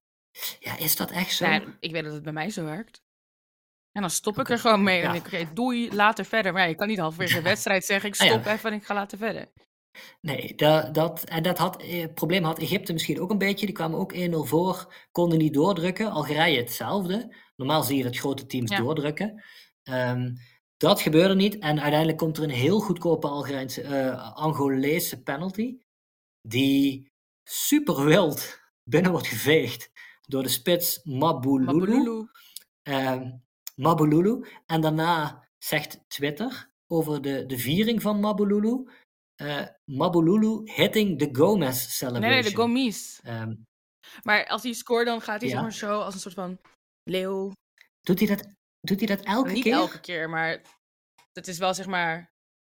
[0.60, 1.48] Ja, is dat echt zo?
[1.48, 3.04] Nou, ik weet dat het bij mij zo werkt.
[3.92, 5.02] En dan stop ik er gewoon mee.
[5.02, 5.38] En ja.
[5.38, 6.54] ik, doei, later verder.
[6.54, 8.86] Maar ja, je kan niet halverwege de wedstrijd zeggen, ik Ah, stop even en ik
[8.86, 9.52] ga later verder.
[10.22, 13.66] Nee, dat, dat, en dat had, eh, probleem had Egypte misschien ook een beetje.
[13.66, 16.12] Die kwamen ook 1-0 voor, konden niet doordrukken.
[16.12, 17.36] Algerije hetzelfde.
[17.62, 18.78] Normaal zie je dat grote teams Ja.
[18.78, 19.44] doordrukken.
[19.84, 20.36] Ehm,
[20.78, 21.58] dat gebeurde niet.
[21.60, 25.78] En uiteindelijk komt er een heel goedkope Algerijnse, eh, Angolese penalty.
[26.48, 27.12] Die
[27.50, 28.60] super wild
[28.94, 29.92] binnen wordt geveegd
[30.28, 31.66] door de spits Mabululu.
[31.80, 32.28] Mabululu.
[32.82, 33.32] Ehm,
[33.76, 34.46] Mabululu.
[34.66, 38.90] En daarna zegt Twitter over de, de viering van Mabululu.
[39.36, 42.32] eh Mabululu hitting the Gomez celebration.
[42.32, 43.20] Nee, nee, de Gomis.
[43.24, 43.54] Ehm,
[44.24, 45.54] Maar als hij scoort, dan gaat hij Ja.
[45.56, 46.60] zeg maar zo als een soort van
[47.04, 47.52] leeuw.
[48.02, 48.48] doet, hij dat,
[48.80, 49.74] doet hij dat elke niet keer?
[49.74, 50.62] elke keer, maar
[51.34, 52.32] het is wel zeg maar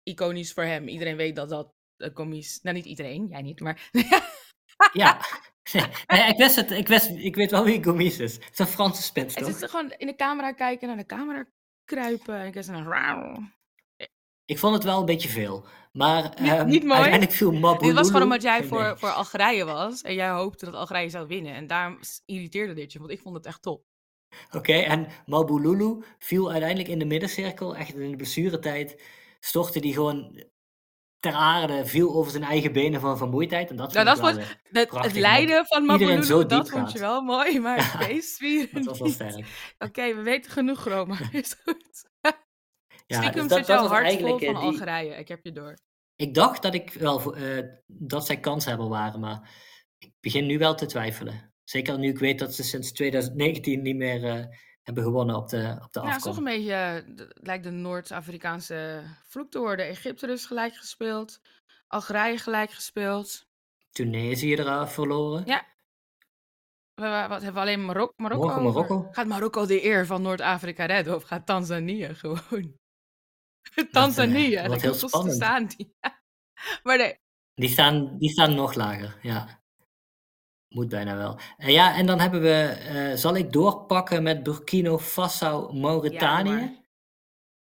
[0.02, 0.88] iconisch voor hem.
[0.88, 1.72] Iedereen weet dat dat
[2.14, 2.61] Gomis...
[2.62, 3.90] Nou, niet iedereen, jij niet, maar...
[4.92, 5.20] Ja.
[6.06, 8.35] nee, ik, wist het, ik, wist, ik weet wel wie Gomez is.
[8.35, 9.62] Het is een Franse spits, het toch?
[9.62, 11.46] is gewoon in de camera kijken, naar de camera
[11.85, 12.35] kruipen.
[12.38, 13.54] En ik is een.
[14.44, 15.66] Ik vond het wel een beetje veel.
[15.92, 16.94] Maar Niet- ehm, niet mooi.
[16.94, 17.87] uiteindelijk viel Mabululu...
[17.87, 18.68] Dit was gewoon omdat jij Nee.
[18.68, 20.02] voor, voor Algerije was.
[20.02, 21.54] En jij hoopte dat Algerije zou winnen.
[21.54, 23.85] En daarom irriteerde dit je, want ik vond het echt top.
[24.51, 29.03] Oké, en Mabululu viel uiteindelijk in de middencirkel, echt in de blessuretijd,
[29.40, 30.45] stortte die gewoon
[31.18, 33.71] ter aarde, viel over zijn eigen benen van vermoeidheid.
[33.71, 36.92] En dat Nou, dat wel was- weer- Het, het lijden van Mabululu, dat vond gaat.
[36.92, 37.61] je wel mooi.
[37.61, 39.75] Maar Ja, het feestvieren dat was wel sterk.
[39.79, 41.18] Oké, we weten genoeg, Roma.
[41.33, 42.11] Is goed.
[43.07, 44.57] Ja, Stiekem dus dat, zit jouw was hart vol van eh, die...
[44.57, 45.14] Algerije.
[45.14, 45.79] Ik heb je door.
[46.16, 49.51] Ik dacht dat ik wel eh, dat zij kanshebber waren, maar
[49.99, 51.52] ik begin nu wel te twijfelen.
[51.64, 54.44] Zeker nu ik weet dat ze sinds 2019 niet meer eh,
[54.83, 57.70] hebben gewonnen op de, op de Ja, het is toch een beetje, eh, lijkt de
[57.70, 59.87] Noord-Afrikaanse vloek te worden.
[59.87, 61.40] Egypte dus gelijk gespeeld.
[61.87, 63.46] Algerije gelijk gespeeld.
[63.90, 65.42] Tunesië eraf verloren.
[65.46, 65.66] Ja.
[66.94, 68.46] We, we- wat hebben we alleen Marok Marokko?
[68.46, 68.62] Morgen?
[68.62, 69.09] Marokko.
[69.11, 72.77] Gaat Marokko de eer van Noord-Afrika redden of gaat Tanzania gewoon?
[73.92, 75.35] Tanzania, dat dat heel heel spannend.
[75.37, 75.94] staan die.
[76.83, 77.18] Maar nee,
[77.55, 79.62] Die staan, die staan nog lager, ja.
[80.72, 81.38] Moet bijna wel.
[81.58, 86.80] Eh, ja, en dan hebben we, eh, zal ik doorpakken met Burkina Faso, Mauritanië?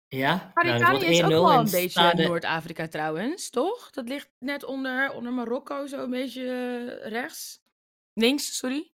[0.07, 3.89] Ja, nou, Mauritanië is ook 1-0 wel en een beetje stade- Noord-Afrika trouwens, toch?
[3.91, 6.41] Dat ligt net onder, onder Marokko, zo een beetje
[7.01, 7.61] eh, rechts.
[8.13, 8.92] Links, sorry.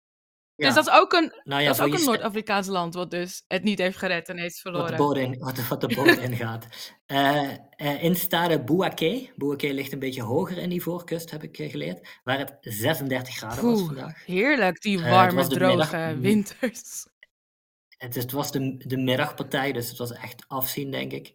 [0.57, 2.67] Ja, Dus dat is ook een, nou ja, dat is voor ook je een Noord-Afrikaans
[2.67, 4.97] land wat dus het niet heeft gered en heeft wat de verloren.
[4.97, 6.67] boot, in, wat de, wat de boot ingaat.
[7.07, 11.59] Eh, eh, in stade Bouaké, Bouaké ligt een beetje hoger in die voorkust, heb ik
[11.59, 14.25] eh, geleerd, waar het 36 graden was vandaag.
[14.27, 17.07] heerlijk, die warme, droge middag- winters.
[17.97, 21.35] Het, is- het was de, de middagpartij, dus het was echt afzien, denk ik.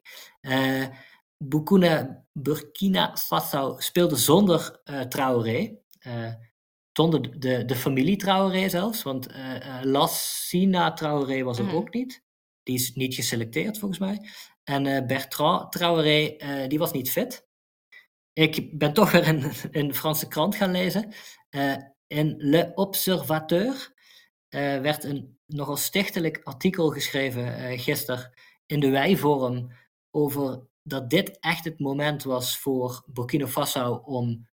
[1.37, 4.79] Burkina, Burkina Faso speelde zonder
[5.09, 5.77] Traoré.
[6.93, 11.75] Zonder de, de, familie Traoré zelfs, want eh eh, Lassina Traoré was er Mhm.
[11.75, 12.23] ook niet.
[12.63, 14.29] Die is niet geselecteerd volgens mij.
[14.63, 16.35] En eh, Bertrand Traoré,
[16.67, 17.47] die was niet fit.
[18.33, 21.13] Ik ben toch weer in een Franse krant gaan lezen.
[22.07, 23.93] In Le Observateur
[24.81, 28.33] werd een nogal stichtelijk artikel geschreven gisteren
[28.65, 29.71] in de Wijvorm
[30.11, 34.47] over dat dit echt het moment was voor Burkina Faso om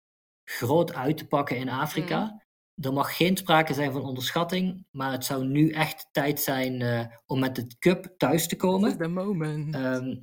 [0.46, 2.44] groot uit te pakken in Afrika.
[2.82, 7.06] Er mag geen sprake zijn van onderschatting, maar het zou nu echt tijd zijn eh,
[7.26, 8.98] om met de cup thuis te komen.
[8.98, 9.74] The moment.
[9.74, 10.16] Ehm,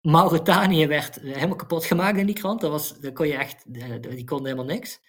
[0.00, 2.60] Mauritanië werd helemaal kapot gemaakt in die krant.
[2.60, 5.00] Dat was, daar kon je echt, eh, die konden helemaal niks.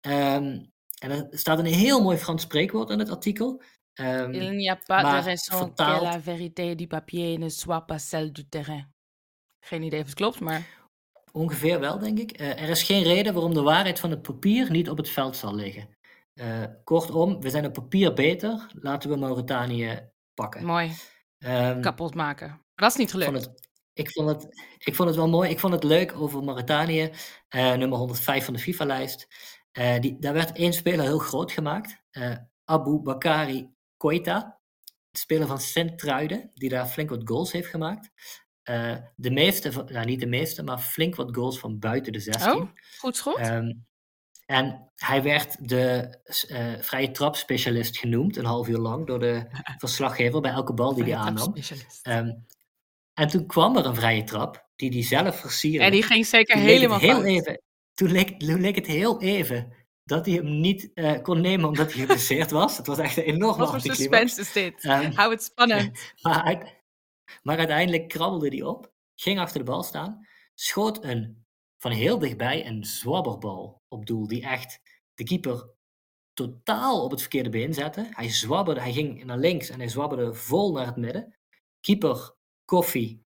[0.00, 0.64] Ehm,
[0.98, 3.62] en er staat een heel mooi Frans spreekwoord in het artikel.
[3.94, 8.08] Ehm, Il n'y a pas de raison que la vérité du papier ne soit pas
[8.08, 8.92] celle du terrain.
[9.60, 10.77] Geen idee of het klopt, maar
[11.38, 12.30] ongeveer wel, denk ik.
[12.30, 15.36] Eh, er is geen reden waarom de waarheid van het papier niet op het veld
[15.36, 15.96] zal liggen.
[16.34, 18.66] Eh, kortom, we zijn op papier beter.
[18.72, 20.64] Laten we Mauritanië pakken.
[20.64, 20.92] mooi.
[21.38, 22.48] Ehm, Kapot maken.
[22.48, 23.30] Maar dat is niet gelukt.
[23.30, 24.48] vond, het, ik, vond het,
[24.78, 25.50] ik vond het wel mooi.
[25.50, 27.10] Ik vond het leuk over Mauritanië,
[27.48, 29.26] eh, nummer 105 van de FIFA-lijst.
[30.00, 32.02] Die, daar werd één speler heel groot gemaakt.
[32.64, 34.60] Abu Bakari Koita,
[35.12, 38.10] speler van Sint-Truiden, die daar flink wat goals heeft gemaakt.
[38.68, 42.52] Eh, de meeste, nou niet de meeste, maar flink wat goals van buiten de 16.
[42.52, 43.36] Oh, goed schot.
[43.36, 43.72] Ehm,
[44.46, 46.16] en hij werd de
[46.48, 49.46] eh, vrije trapspecialist genoemd, een half uur lang, door de
[49.78, 51.42] verslaggever bij elke bal die hij Vrije aannam.
[51.52, 52.06] trapspecialist.
[52.06, 52.30] Ehm,
[53.14, 55.84] en toen kwam er een vrije trap, die hij zelf versierde.
[55.84, 57.62] en die ging zeker Toen helemaal heel even,
[57.94, 59.72] toen, leek, toen leek het heel even
[60.04, 62.76] dat hij hem niet eh, kon nemen omdat hij geblesseerd was.
[62.76, 64.84] Het was echt een enorme Wat voor suspense is dit?
[64.84, 65.98] Ehm, Hou het spannend.
[66.22, 66.77] maar,
[67.42, 71.46] maar uiteindelijk krabbelde hij op, ging achter de bal staan, schoot een,
[71.78, 74.80] van heel dichtbij een zwabberbal op doel, die echt
[75.14, 75.70] de keeper
[76.32, 78.08] totaal op het verkeerde been zette.
[78.10, 81.36] Hij zwabberde, hij ging naar links en hij zwabberde vol naar het midden.
[81.80, 83.24] Keeper Koffie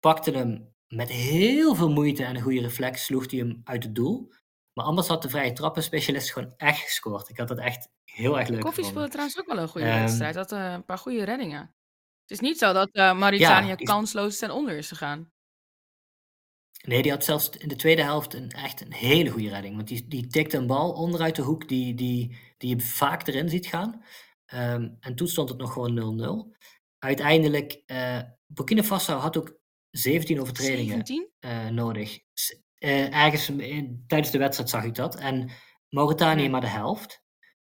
[0.00, 3.94] pakte hem met heel veel moeite en een goede reflex, sloeg hij hem uit het
[3.94, 4.32] doel.
[4.72, 7.28] Maar anders had de vrije trappenspecialist gewoon echt gescoord.
[7.28, 10.00] Ik had dat echt heel erg leuk Koffie speelde trouwens ook wel een goede Ehm,
[10.00, 10.34] wedstrijd.
[10.34, 11.74] Had eh, een paar goede reddingen.
[12.30, 15.32] Het is niet zo dat eh Mauritanië Ja, die- kansloos ten onder is gegaan.
[16.86, 19.76] Nee, die had zelfs in de tweede helft een, echt een hele goede redding.
[19.76, 23.48] Want die, die tikte een bal onderuit de hoek die, die, die je vaak erin
[23.48, 24.04] ziet gaan.
[24.46, 26.56] Ehm, en toen stond het nog gewoon 0-0.
[26.98, 29.58] Uiteindelijk, eh Burkina Faso had ook
[29.90, 31.28] 17 overtredingen 17?
[31.38, 32.18] eh, nodig.
[32.78, 35.14] Ergens in- tijdens de wedstrijd zag ik dat.
[35.16, 35.50] En
[35.88, 36.48] Mauritanië Ja.
[36.50, 37.22] maar de helft.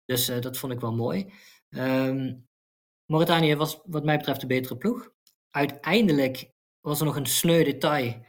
[0.05, 1.33] Dus dat vond ik wel mooi.
[1.68, 2.35] Ehm,
[3.09, 5.11] Mauritanië was wat mij betreft de betere ploeg.
[5.51, 8.27] Uiteindelijk was er nog een sneu detail.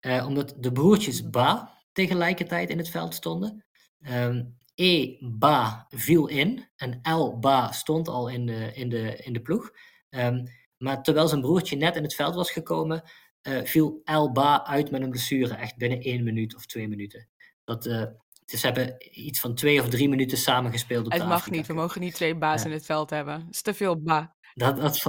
[0.00, 3.64] eh, omdat de broertjes Ba tegelijkertijd in het veld stonden.
[4.00, 9.32] Ehm, e Ba viel in en L Ba stond al in de, in de, in
[9.32, 9.70] de ploeg.
[10.10, 10.46] Ehm,
[10.78, 13.02] maar terwijl zijn broertje net in het veld was gekomen,
[13.42, 17.28] eh, viel El Ba uit met een blessure, echt binnen één minuut of twee minuten.
[17.64, 18.04] Dat, eh,
[18.44, 21.56] dus ze hebben iets van twee of drie minuten samengespeeld op Het de mag Afrika
[21.56, 21.66] niet.
[21.66, 22.66] We mogen niet twee baas Ja.
[22.68, 23.34] in het veld hebben.
[23.34, 24.36] Het is te veel ba.
[24.54, 25.02] Dat, dat,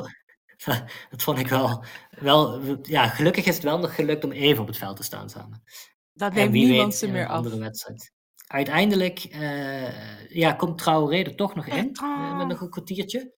[1.09, 2.61] dat vond ik wel, wel.
[2.81, 5.63] Ja, gelukkig is het wel nog gelukt om even op het veld te staan samen.
[6.13, 7.35] Dat neemt niemand weet ze meer af.
[7.35, 8.13] andere wedstrijd.
[8.47, 13.33] Uiteindelijk eh, ja, komt Traoré er toch nog in, eh, met nog een kwartiertje.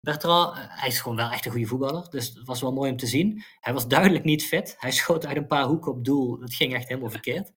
[0.00, 2.90] Bertrand, eh, hij is gewoon wel echt een goede voetballer, dus het was wel mooi
[2.90, 3.42] om te zien.
[3.60, 4.74] Hij was duidelijk niet fit.
[4.78, 6.40] Hij schoot uit een paar hoeken op doel.
[6.40, 7.52] Het ging echt helemaal verkeerd.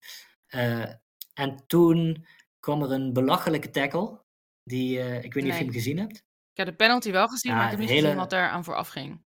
[1.40, 2.26] En toen
[2.60, 4.22] kwam er een belachelijke tackle.
[4.64, 6.18] Die, eh, ik weet niet of je hem gezien hebt.
[6.52, 8.64] Ik heb de penalty wel gezien, Ja, maar ik heb niet gezien wat er aan
[8.64, 9.24] vooraf ging.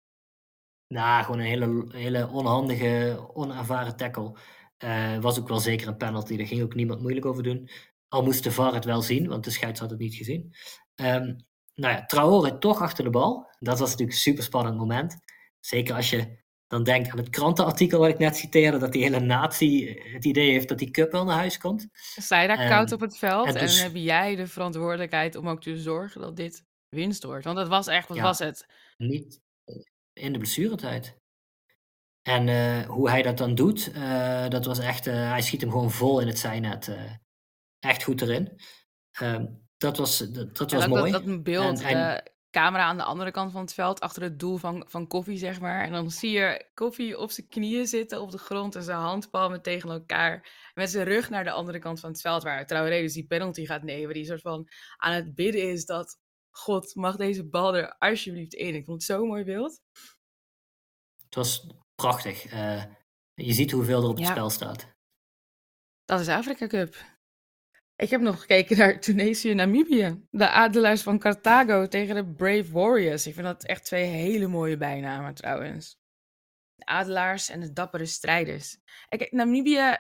[0.87, 4.37] Nou, gewoon een hele, hele onhandige, onervaren tackle.
[4.77, 6.37] Eh, was ook wel zeker een penalty.
[6.37, 7.69] Daar ging ook niemand moeilijk over doen.
[8.09, 10.55] Al moest de VAR het wel zien, want de scheids had het niet gezien.
[10.95, 11.37] Ehm
[11.75, 13.51] nou ja, Traoré toch achter de bal.
[13.59, 15.17] Dat was natuurlijk een super spannend moment.
[15.61, 19.21] Zeker als je dan denk aan het krantenartikel wat ik net citeerde, dat die hele
[19.21, 21.87] natie het idee heeft dat die cup wel naar huis komt.
[22.15, 25.37] Je daar En- koud op het veld en en, dus- dan heb jij de verantwoordelijkheid
[25.37, 27.45] om ook te zorgen dat dit winst wordt.
[27.45, 28.23] Want dat was echt, wat Ja.
[28.23, 28.67] was het?
[28.97, 29.41] Niet
[30.13, 31.17] in de blessuretijd.
[32.23, 35.71] En eh, hoe hij dat dan doet, eh, dat was echt, eh, hij schiet hem
[35.71, 36.89] gewoon vol in het zijnet.
[36.89, 37.13] eh,
[37.79, 38.61] echt goed erin.
[39.11, 41.13] Ehm, dat was, dat, was dat, mooi.
[41.13, 42.23] dat, dat beeld, En-
[42.59, 45.61] camera aan de andere kant van het veld, achter het doel van, van Koffie, zeg
[45.61, 45.85] maar.
[45.85, 49.63] En dan zie je Koffie op zijn knieën zitten op de grond en zijn handpalmen
[49.63, 50.49] tegen elkaar.
[50.75, 53.65] Met zijn rug naar de andere kant van het veld, waar Traoré dus die penalty
[53.67, 54.15] gaat nemen.
[54.15, 56.19] Die soort van aan het bidden is dat,
[56.51, 58.75] God, mag deze bal er alsjeblieft in.
[58.75, 59.81] Ik vond het zo'n mooi beeld.
[61.25, 62.45] Het was prachtig.
[62.47, 62.85] Eh,
[63.35, 64.33] je ziet hoeveel er op het Ja.
[64.33, 64.97] spel staat.
[66.05, 67.18] Dat is Afrika Cup.
[67.99, 70.27] Ik heb nog gekeken naar Tunesië-Namibië.
[70.31, 73.27] De Adelaars van Carthago tegen de Brave Warriors.
[73.27, 75.99] Ik vind dat echt twee hele mooie bijnamen trouwens.
[76.75, 78.79] De Adelaars en de Dappere Strijders.
[79.09, 79.97] En Kijk, Namibië...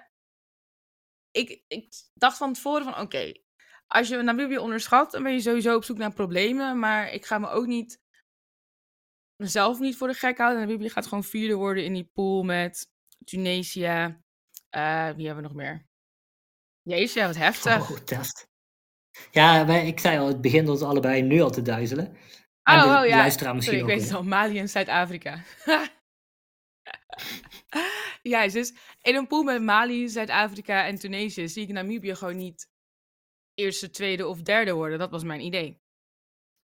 [1.30, 3.32] Ik, ik dacht van tevoren van, oké...
[3.86, 6.78] als je Namibië onderschat, dan ben je sowieso op zoek naar problemen.
[6.78, 8.00] Maar ik ga me ook niet...
[9.36, 10.60] mezelf niet voor de gek houden.
[10.60, 12.90] Namibië gaat gewoon vierde worden in die pool met
[13.24, 14.22] Tunesië.
[14.68, 15.87] Eh, wie hebben we nog meer?
[16.88, 17.90] Jezus, ja, wat heftig.
[17.90, 18.48] Oh, test.
[19.30, 22.16] Ja, wij, ik zei al, het begint ons allebei nu al te duizelen.
[22.62, 23.16] En Oh, de oh, ja.
[23.16, 24.24] luisteraar misschien Sorry, ik weet het al.
[24.24, 25.42] Mali en Zuid-Afrika.
[28.22, 32.70] ja, dus in een pool met Mali, Zuid-Afrika en Tunesië zie ik Namibië gewoon niet
[33.54, 34.98] eerste, tweede of derde worden.
[34.98, 35.80] Dat was mijn idee.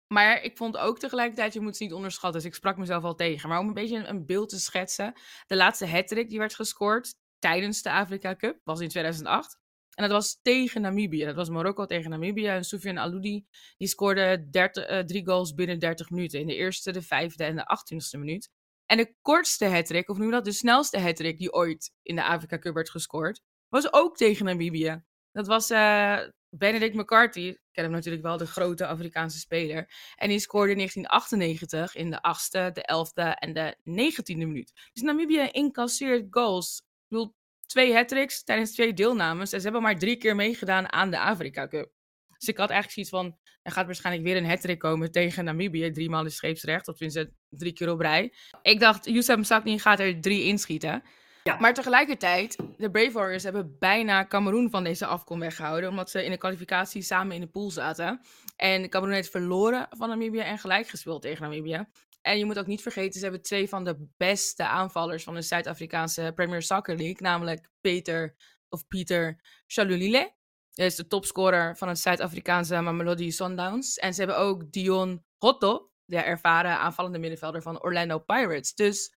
[0.07, 2.41] Maar ik vond ook tegelijkertijd, je moet ze niet onderschatten.
[2.41, 3.49] Dus ik sprak mezelf al tegen.
[3.49, 5.13] Maar om een beetje een, een beeld te schetsen.
[5.47, 9.61] De laatste hat-trick die werd gescoord tijdens de Afrika Cup was in 2008.
[9.95, 11.25] En dat was tegen Namibië.
[11.25, 12.47] Dat was Marokko tegen Namibië.
[12.47, 13.45] En Soufiane Aloudi
[13.77, 16.39] die scoorde 30, eh, drie goals binnen 30 minuten.
[16.39, 18.49] In de eerste, de vijfde en de achttiende minuut.
[18.85, 22.59] En de kortste hat-trick, of je dat, de snelste hat-trick die ooit in de Afrika
[22.59, 25.03] Cup werd gescoord, was ook tegen Namibië.
[25.31, 29.89] Dat was eh, Benedict McCarthy, ik ken hem natuurlijk wel, de grote Afrikaanse speler.
[30.15, 34.89] En die scoorde in 1998 in de achtste, de elfde en de negentiende minuut.
[34.93, 36.77] Dus Namibië incasseert goals.
[36.77, 37.35] Ik bedoel,
[37.73, 39.51] twee hat-tricks tijdens twee deelnames.
[39.51, 41.91] En ze hebben maar drie keer meegedaan aan de Afrika Cup.
[42.37, 45.91] Dus ik had eigenlijk zoiets van, er gaat waarschijnlijk weer een hat komen tegen Namibië.
[45.91, 48.33] Drie maal is scheepsrecht, of tenminste drie keer op rij.
[48.61, 51.03] Ik dacht, Youssef Msakni gaat er drie inschieten.
[51.43, 51.57] Ja.
[51.59, 55.89] Maar tegelijkertijd, de Brave Warriors hebben bijna Cameroen van deze afkom weggehouden.
[55.89, 58.21] Omdat ze in de kwalificatie samen in de pool zaten.
[58.55, 61.85] En Cameroen heeft verloren van Namibië en gelijk gespeeld tegen Namibië.
[62.23, 65.41] En je moet ook niet vergeten, ze hebben twee van de beste aanvallers van de
[65.41, 67.17] Zuid-Afrikaanse Premier Soccer League.
[67.19, 68.35] Namelijk Peter,
[68.69, 70.33] of Pieter Chalulile.
[70.73, 73.97] Hij is de topscorer van het Zuid-Afrikaanse Mamelodi Sundowns.
[73.97, 78.73] En ze hebben ook Dion Hotto, de ervaren aanvallende middenvelder van Orlando Pirates.
[78.73, 79.15] Dus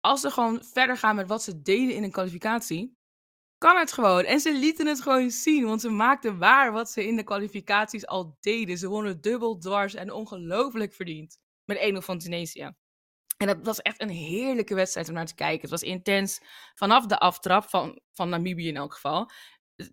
[0.00, 2.96] als ze gewoon verder gaan met wat ze deden in een kwalificatie,
[3.58, 4.24] kan het gewoon.
[4.24, 8.06] En ze lieten het gewoon zien, want ze maakten waar wat ze in de kwalificaties
[8.06, 8.78] al deden.
[8.78, 11.41] Ze wonnen dubbel dwars en ongelooflijk verdiend.
[11.64, 12.72] Met 1-0 van Tunesië.
[13.36, 15.60] En dat was echt een heerlijke wedstrijd om naar te kijken.
[15.60, 16.40] Het was intens
[16.74, 19.30] vanaf de aftrap van, van Namibië in elk geval.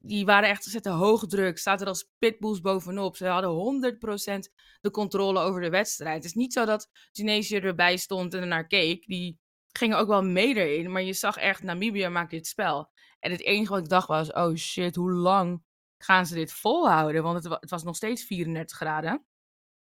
[0.02, 3.16] Die waren echt, ze zetten hoog druk, zaten er als pitbulls bovenop.
[3.16, 6.16] Ze hadden 100% de controle over de wedstrijd.
[6.16, 9.08] Het is niet zo dat Tunesië erbij stond en ernaar keek.
[9.08, 9.40] Die
[9.72, 12.92] gingen ook wel mee erin, maar je zag echt, Namibië maakt dit spel.
[13.20, 15.64] En het enige wat ik dacht was, oh shit, hoe lang
[15.98, 17.24] gaan ze dit volhouden?
[17.24, 19.26] Want het, het was nog steeds 34 graden.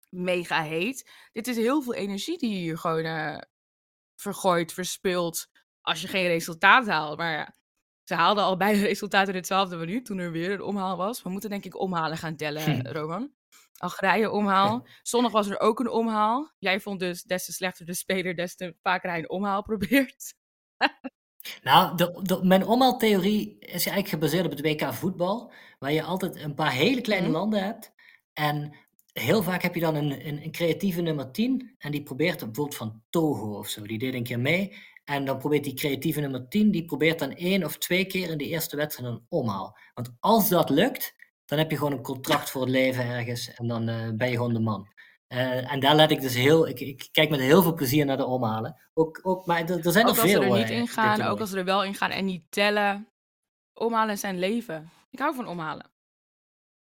[0.08, 1.10] Mega heet.
[1.32, 3.38] Dit is heel veel energie die je hier gewoon eh,
[4.16, 5.48] vergooit, verspilt,
[5.80, 7.18] als je geen resultaat haalt.
[7.18, 7.54] Maar ja,
[8.04, 11.22] ze haalden al beide resultaten in de twaalfde minuut, toen er weer een omhaal was.
[11.22, 12.86] We moeten denk ik omhalen gaan tellen, Hm.
[12.86, 13.32] Roman.
[13.76, 14.86] Algerije omhaal.
[15.02, 16.52] Zondag was er ook een omhaal.
[16.58, 20.34] Jij vond dus des te slechter de speler, des te vaker hij een omhaal probeert.
[21.62, 26.36] Nou, de, de- mijn omhaaltheorie is eigenlijk gebaseerd op het WK voetbal, waar je altijd
[26.36, 27.36] een paar hele kleine Mhm.
[27.36, 27.92] landen hebt.
[28.32, 28.74] En
[29.12, 32.76] heel vaak heb je dan een, een, een creatieve nummer 10, en die probeert bijvoorbeeld
[32.76, 34.76] van Togo of zo, die deed een keer mee.
[35.04, 38.38] En dan probeert die creatieve nummer 10, die probeert dan één of twee keer in
[38.38, 39.78] de eerste wedstrijd een omhaal.
[39.94, 43.66] Want als dat lukt, dan heb je gewoon een contract voor het leven ergens en
[43.66, 44.88] dan eh, ben je gewoon de man.
[45.26, 48.16] Eh, en daar let ik dus heel, ik, ik kijk met heel veel plezier naar
[48.16, 48.80] de omhalen.
[48.94, 50.54] Ook, ook, maar er, er zijn Ook er als ze veel.
[50.54, 53.08] er niet in gaan, ook als ze er wel in gaan en niet tellen.
[53.72, 54.90] Omhalen zijn leven.
[55.10, 55.90] Ik hou van omhalen.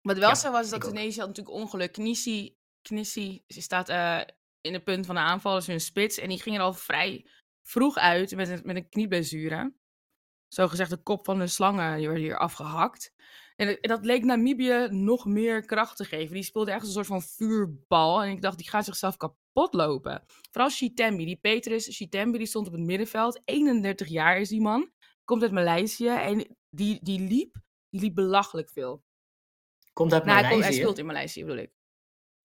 [0.03, 0.81] Wat wel Ja, zo was, is dat.
[0.81, 1.91] Tunesië had natuurlijk ongeluk.
[1.91, 4.21] Knissi, Knissi ze staat eh,
[4.61, 6.17] in het punt van de aanval, is hun spits.
[6.17, 7.27] En die ging er al vrij
[7.61, 9.73] vroeg uit met een, met een knieblessure.
[10.47, 13.13] zogezegd de kop van de slangen die werd hier afgehakt.
[13.55, 16.33] En dat leek Namibië nog meer kracht te geven.
[16.33, 18.23] Die speelde echt een soort van vuurbal.
[18.23, 20.23] En ik dacht, die gaat zichzelf kapot lopen.
[20.51, 23.41] Vooral Shitembi, die Petrus Shitembi, die stond op het middenveld.
[23.45, 24.91] 31 jaar is die man.
[25.23, 26.07] Komt uit Maleisië.
[26.07, 27.55] En die, die liep,
[27.89, 29.03] die liep belachelijk veel.
[29.93, 30.75] Komt uit Nou, hij, komt- Maleisië.
[30.75, 31.71] hij speelt in Maleisië, bedoel ik.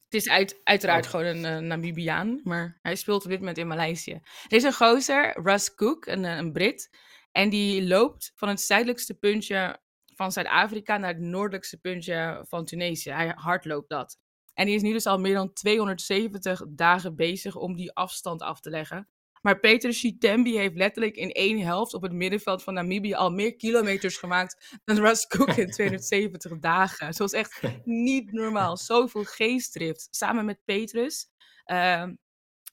[0.09, 1.11] Het is uit, uiteraard Oh.
[1.11, 4.13] gewoon een eh, Namibiaan, maar hij speelt op dit moment in Maleisië.
[4.49, 6.91] Er is een gozer, Russ Cook, een, eh, een Brit.
[7.33, 9.81] En die loopt van het zuidelijkste puntje
[10.15, 13.11] van Zuid-Afrika naar het noordelijkste puntje van Tunesië.
[13.11, 14.19] Hij hardloopt dat.
[14.55, 18.61] En die is nu dus al meer dan 270 dagen bezig om die afstand af
[18.61, 19.09] te leggen.
[19.43, 23.57] Maar Peter Chitembi heeft letterlijk in één helft op het middenveld van Namibië al meer
[23.57, 27.15] kilometers gemaakt dan Russ Cook in 270 dagen.
[27.15, 28.77] Zoals echt niet normaal.
[28.77, 30.09] Zoveel geestdrift.
[30.11, 31.27] Samen met Petrus,
[31.65, 32.15] ehm,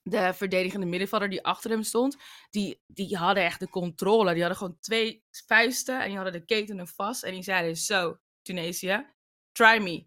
[0.04, 2.18] de verdedigende middenvelder die achter hem stond,
[2.50, 4.32] die, die hadden echt de controle.
[4.34, 7.24] Die hadden gewoon twee vuisten en die hadden de ketenen vast.
[7.24, 9.06] En die zeiden zo, Tunesië,
[9.52, 10.06] try me.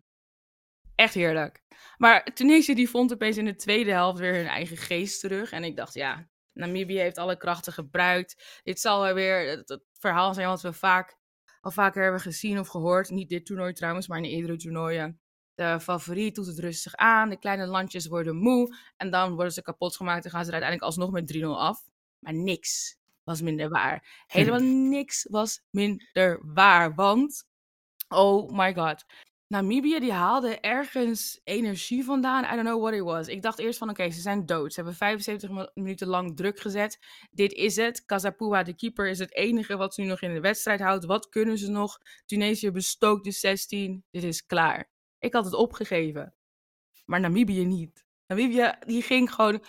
[0.95, 1.63] Echt heerlijk.
[1.97, 5.51] Maar Tunesië die vond opeens in de tweede helft weer hun eigen geest terug.
[5.51, 6.29] En ik dacht, ja,
[6.59, 8.61] Namibië heeft alle krachten gebruikt.
[8.63, 11.17] Dit zal wel weer het, het verhaal zijn wat we vaak,
[11.61, 13.11] al vaker hebben gezien of gehoord.
[13.11, 15.21] Niet dit toernooi trouwens, maar in de eerdere toernooien.
[15.55, 17.29] De favoriet doet het rustig aan.
[17.29, 18.77] De kleine landjes worden moe.
[18.97, 21.89] En dan worden ze kapot gemaakt en gaan ze er uiteindelijk alsnog met 3-0 af.
[22.19, 24.25] Maar niks was minder waar.
[24.27, 26.95] Helemaal niks was minder waar.
[26.95, 27.49] Want,
[28.09, 29.05] oh my god.
[29.49, 32.45] Namibië die haalde ergens energie vandaan.
[32.45, 33.29] I don't know what it was.
[33.29, 34.73] Ik dacht eerst van oké, ze zijn dood.
[34.73, 36.99] Ze hebben 75 mi- minuten lang druk gezet.
[37.31, 38.05] Dit is het.
[38.05, 41.05] Kazapua, de keeper, is het enige wat ze nu nog in de wedstrijd houdt.
[41.05, 41.99] Wat kunnen ze nog?
[42.27, 44.05] Tunesië bestookt de 16.
[44.11, 44.91] Dit is klaar.
[45.19, 46.35] Ik had het opgegeven.
[47.05, 48.05] Maar Namibië niet.
[48.29, 49.63] Namibië die ging gewoon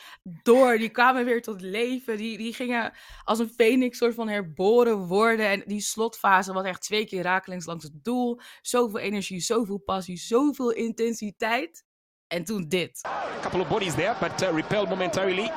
[0.43, 0.77] door.
[0.77, 2.17] Die kwamen weer tot leven.
[2.17, 2.93] Die, die gingen
[3.23, 5.47] als een phoenix soort van herboren worden.
[5.47, 8.39] En die slotfase was echt twee keer rakelings langs het doel.
[8.61, 11.83] Zoveel energie, zoveel passie, zoveel intensiteit.
[12.27, 13.05] En toen dit.
[13.05, 15.51] A couple of bodies there, but uh, repelled momentarily.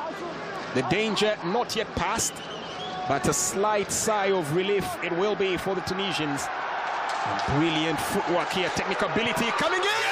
[0.74, 2.34] The danger not yet passed,
[3.08, 6.46] but a slight sigh of relief it will be for the Tunisians.
[7.58, 10.11] Brilliant footwork here, technical ability coming in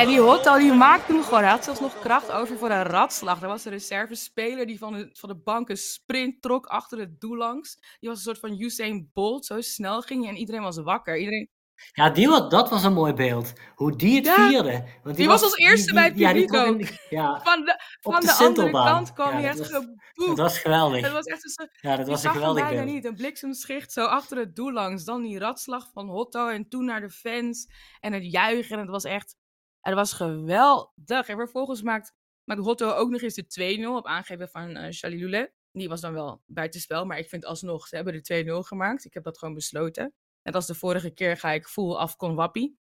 [0.00, 1.40] En die Hotto, die maakte hem gewoon.
[1.42, 3.42] Hij had zelfs nog kracht over voor een ratslag.
[3.42, 7.20] Er was een reservespeler die van de, van de bank een sprint trok achter het
[7.20, 7.74] doel langs.
[7.98, 9.46] Die was een soort van Usain Bolt.
[9.46, 11.18] Zo snel ging hij en iedereen was wakker.
[11.18, 11.48] Iedereen...
[11.92, 13.52] Ja, die, dat was een mooi beeld.
[13.74, 14.84] Hoe die het Ja, vierde.
[15.02, 16.80] Want die was als eerste bij het ja, die publiek trok ook.
[16.80, 20.26] een- ja, Van de, van de de, andere kant kwam Ja, hij dat echt geboekt.
[20.26, 21.02] dat was geweldig.
[21.02, 21.78] Het was echt een soort...
[21.80, 22.84] Ja, dat was een geweldig beeld.
[22.84, 23.04] niet.
[23.04, 25.04] Een bliksemschicht zo achter het doel langs.
[25.04, 27.66] Dan die ratslag van Hotto en toen naar de fans.
[28.00, 28.74] En het juichen.
[28.74, 29.36] En het was echt...
[29.80, 31.28] Het was geweldig.
[31.28, 32.14] En vervolgens maakt,
[32.44, 35.52] maakt Hotto ook nog eens de 2-0 op aangeven van eh Chalilule.
[35.72, 37.04] Die was dan wel buitenspel.
[37.06, 39.04] Maar ik vind alsnog, ze hebben de 2-0 gemaakt.
[39.04, 40.14] Ik heb dat gewoon besloten.
[40.42, 42.78] Net als de vorige keer ga ik full af kon wappie.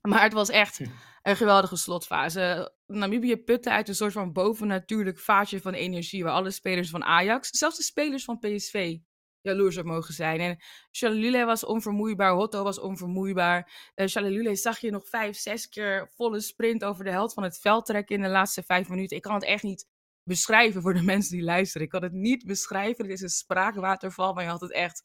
[0.00, 0.88] Maar het was echt Hm.
[1.22, 2.74] een geweldige slotfase.
[2.86, 6.24] Namibië putte uit een soort van bovennatuurlijk vaatje van energie.
[6.24, 8.98] Waar alle spelers van Ajax, zelfs de spelers van PSV,
[9.46, 10.40] jaloers op mogen zijn.
[10.40, 13.90] En Chalulule was onvermoeibaar, Hotto was onvermoeibaar.
[13.94, 17.86] Uh, zag je nog vijf, zes keer volle sprint over de helft van het veld
[17.86, 19.16] trekken in de laatste vijf minuten.
[19.16, 19.88] Ik kan het echt niet
[20.22, 21.82] beschrijven voor de mensen die luisteren.
[21.82, 23.04] Ik kan het niet beschrijven.
[23.04, 25.04] Het is een spraakwaterval, maar je had het echt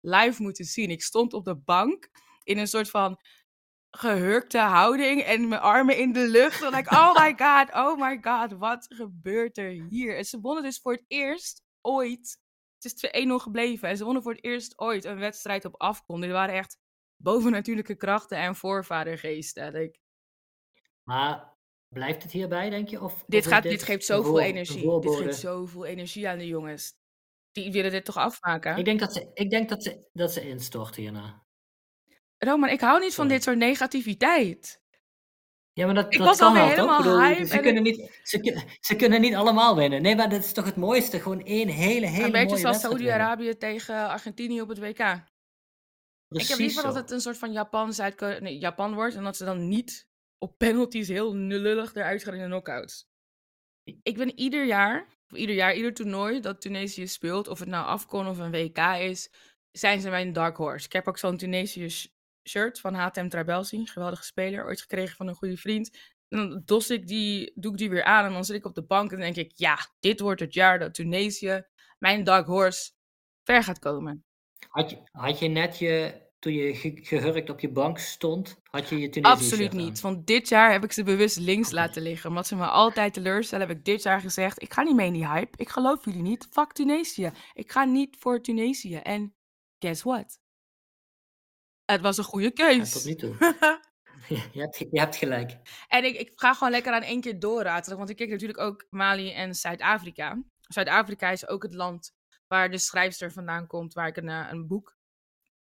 [0.00, 0.90] live moeten zien.
[0.90, 2.10] Ik stond op de bank
[2.44, 3.20] in een soort van
[3.90, 6.62] gehurkte houding en mijn armen in de lucht.
[6.62, 10.16] En ik, oh my god, oh my god, wat gebeurt er hier?
[10.16, 12.40] En ze wonnen dus voor het eerst ooit.
[12.82, 13.88] Het is 2-1-0 gebleven.
[13.88, 16.20] En ze wonnen voor het eerst ooit een wedstrijd op afkom.
[16.20, 16.78] Dit waren echt
[17.16, 19.74] bovennatuurlijke krachten en voorvadergeesten.
[19.74, 19.98] Ik,
[21.02, 21.56] Maar
[21.88, 23.00] blijft het hierbij, denk je?
[23.00, 25.00] Of, dit, of gaat, dit geeft zoveel energie.
[25.00, 27.00] Dit geeft zoveel energie aan de jongens.
[27.52, 28.76] Die willen dit toch afmaken?
[28.76, 31.46] Ik denk dat ze, ik denk dat ze, dat ze instort hierna.
[32.38, 34.81] Roman, ik hou niet van dit soort negativiteit.
[35.74, 36.74] Ja, maar dat, Ik dat kan wel, toch?
[36.74, 40.02] helemaal Ik bedoel, hype ze, en kunnen niet, ze, kun- ze kunnen niet allemaal winnen.
[40.02, 41.20] Nee, maar dat is toch het mooiste?
[41.20, 42.80] Gewoon één hele, hele Een beetje zoals.
[42.80, 44.98] Saoedi-Arabië tegen Argentinië op het WK.
[44.98, 45.22] Ik
[46.28, 46.98] Precies heb liever dat zo.
[47.00, 50.06] het een soort van Japan, Zuid nee, Japan wordt en dat ze dan niet
[50.38, 53.06] op penalties heel lullig eruit gaan in de knockouts.
[54.02, 57.86] Ik ben ieder jaar, of ieder jaar, ieder toernooi dat Tunesië speelt, of het nou
[57.86, 59.30] afkon of een WK is,
[59.70, 60.86] zijn ze mijn dark horse.
[60.86, 61.88] Ik heb ook zo'n Tunesië
[62.48, 65.98] shirt van HTM Trabelsi, geweldige speler, ooit gekregen van een goede vriend.
[66.28, 68.74] En dan dos ik die, doe ik die weer aan en dan zit ik op
[68.74, 71.62] de bank en denk ik, ja, dit wordt het jaar dat Tunesië,
[71.98, 72.90] mijn dark horse,
[73.44, 74.24] ver gaat komen.
[74.68, 78.88] Had je, had je net je, toen je ge- gehurkt op je bank stond, had
[78.88, 79.76] je je Tunesië Absoluut aan?
[79.76, 80.00] niet.
[80.00, 82.28] Want dit jaar heb ik ze bewust links laten liggen.
[82.28, 85.12] Omdat ze me altijd teleurstellen, heb ik dit jaar gezegd: ik ga niet mee in
[85.12, 85.56] die hype.
[85.58, 86.46] Ik geloof jullie niet.
[86.50, 87.30] Fuck Tunesië.
[87.52, 88.96] Ik ga niet voor Tunesië.
[88.96, 89.34] En
[89.78, 90.40] guess what?
[91.92, 92.92] Het was een goede Ja, keus.
[92.92, 93.34] tot nu toe.
[94.52, 95.58] je, hebt, je hebt gelijk.
[95.88, 97.98] en ik, ik ga gewoon lekker aan één keer doorratelen.
[97.98, 100.42] Want ik kijk natuurlijk ook Mali en Zuid-Afrika.
[100.60, 102.12] Zuid-Afrika is ook het land
[102.46, 103.92] waar de schrijfster vandaan komt.
[103.94, 104.96] Waar ik een, eh, een boek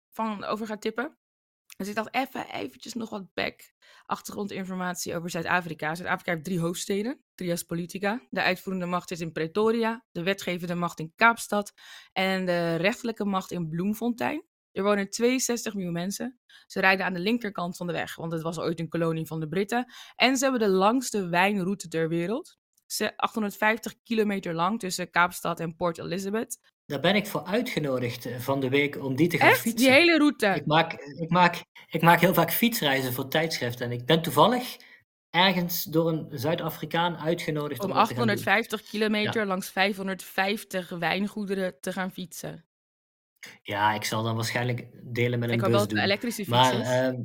[0.09, 1.17] van over ga tippen.
[1.77, 3.73] Dus ik dacht even eventjes nog wat back
[4.05, 5.95] achtergrondinformatie over Zuid-Afrika.
[5.95, 8.27] Zuid-Afrika heeft drie hoofdsteden, trias politica.
[8.29, 11.73] De uitvoerende macht zit in Pretoria, de wetgevende macht in Kaapstad
[12.11, 14.45] en de rechterlijke macht in Bloemfontein.
[14.71, 16.39] Er wonen 62 miljoen mensen.
[16.67, 19.39] Ze rijden aan de linkerkant van de weg, want het was ooit een kolonie van
[19.39, 19.93] de Britten.
[20.15, 22.57] En ze hebben de langste wijnroute ter wereld.
[22.85, 26.59] Ze 850 kilometer lang tussen Kaapstad en Port Elizabeth.
[26.85, 29.59] Daar ben ik voor uitgenodigd eh, van de week om die te gaan Echt?
[29.59, 29.87] fietsen.
[29.87, 30.47] Die hele route.
[30.47, 33.85] Ik maak, ik, maak, ik maak heel vaak fietsreizen voor tijdschriften.
[33.85, 34.77] En ik ben toevallig
[35.29, 38.35] ergens door een Zuid-Afrikaan uitgenodigd om, Om dat te gaan doen.
[38.35, 42.65] 850 kilometer langs 550 wijngoederen te gaan fietsen.
[43.61, 45.99] Ja, ik zal dan waarschijnlijk delen met een Ik wel bus het doen.
[45.99, 47.15] elektrische Maar ehm,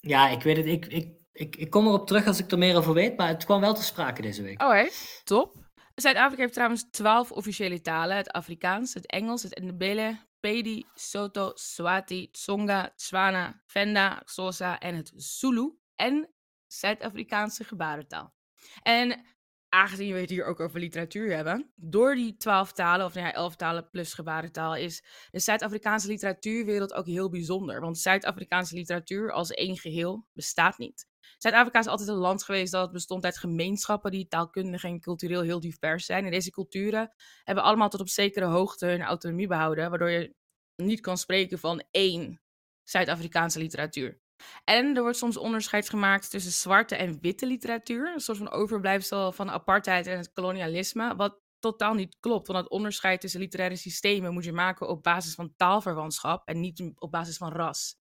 [0.00, 0.66] ja, ik weet het.
[0.66, 3.16] Ik, ik, ik, ik kom erop terug als ik er meer over weet.
[3.16, 4.62] Maar het kwam wel te sprake deze week.
[4.62, 4.88] Oh hé,
[5.24, 5.66] top.
[5.94, 8.16] Zuid-Afrika heeft trouwens 12 officiële talen.
[8.16, 15.12] Het Afrikaans, het Engels, het Ndebele, Pedi, Soto, Swati, Tsonga, Tswana, Venda, Xhosa en het
[15.14, 15.78] Zulu.
[15.96, 16.34] En
[16.66, 18.34] Zuid-Afrikaanse gebarentaal.
[18.82, 19.24] En
[19.68, 23.32] aangezien we het hier ook over literatuur hebben, door die 12 talen, of nou ja,
[23.32, 27.80] 11 talen plus gebarentaal, is de Zuid-Afrikaanse literatuurwereld ook heel bijzonder.
[27.80, 31.06] Want Zuid-Afrikaanse literatuur als één geheel bestaat niet.
[31.38, 35.60] Zuid-Afrika is altijd een land geweest dat bestond uit gemeenschappen die taalkundig en cultureel heel
[35.60, 36.24] divers zijn.
[36.24, 37.12] En deze culturen
[37.44, 40.34] hebben allemaal tot op zekere hoogte hun autonomie behouden, waardoor je
[40.76, 42.40] niet kan spreken van één
[42.82, 44.20] Zuid-Afrikaanse literatuur.
[44.64, 49.32] En er wordt soms onderscheid gemaakt tussen zwarte en witte literatuur, een soort van overblijfsel
[49.32, 52.46] van apartheid en het kolonialisme, wat totaal niet klopt.
[52.46, 56.92] Want het onderscheid tussen literaire systemen moet je maken op basis van taalverwantschap en niet
[56.94, 57.96] op basis van ras.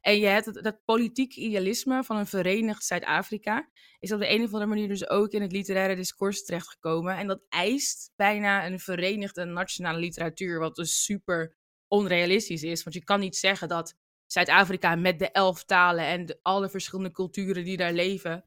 [0.00, 3.68] En je hebt het, dat politiek idealisme van een verenigd Zuid-Afrika
[3.98, 7.16] is op de een of andere manier dus ook in het literaire discours terechtgekomen.
[7.16, 11.56] En dat eist bijna een verenigde nationale literatuur, wat dus super
[11.88, 12.82] onrealistisch is.
[12.82, 13.94] Want je kan niet zeggen dat
[14.32, 18.44] Zuid-Afrika met de elf talen en alle verschillende culturen die daar leven,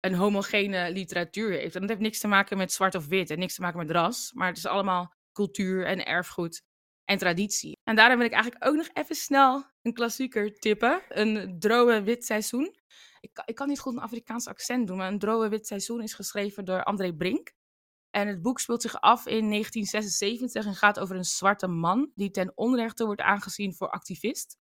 [0.00, 1.74] een homogene literatuur heeft.
[1.74, 3.90] En dat heeft niks te maken met zwart of wit en niks te maken met
[3.90, 6.62] ras, maar het is allemaal cultuur en erfgoed
[7.04, 7.76] en traditie.
[7.84, 11.02] En daarom wil ik eigenlijk ook nog even snel een klassieker tippen.
[11.08, 12.76] Een droge wit seizoen.
[13.20, 16.14] Ik, ik kan niet goed een Afrikaans accent doen, maar een droge wit seizoen is
[16.14, 17.52] geschreven door André Brink.
[18.10, 22.30] En het boek speelt zich af in 1976 en gaat over een zwarte man die
[22.30, 24.60] ten onrechte wordt aangezien voor activist.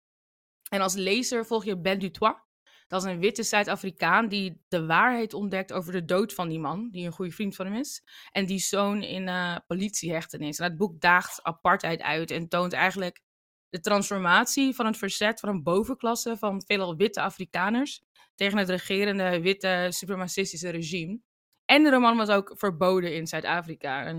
[0.68, 2.34] En als lezer volg je Ben Dutois.
[2.86, 6.88] Dat is een witte Zuid-Afrikaan die de waarheid ontdekt over de dood van die man,
[6.90, 8.02] die een goede vriend van hem is.
[8.30, 10.58] En die zoon in eh politiehechtenis.
[10.58, 13.22] En het boek daagt apartheid uit en toont eigenlijk
[13.68, 18.02] de transformatie van het verzet van een bovenklasse van veelal witte Afrikaners
[18.34, 21.20] tegen het regerende witte supremacistische regime.
[21.64, 24.02] En de roman was ook verboden in Zuid-Afrika.
[24.06, 24.14] Ik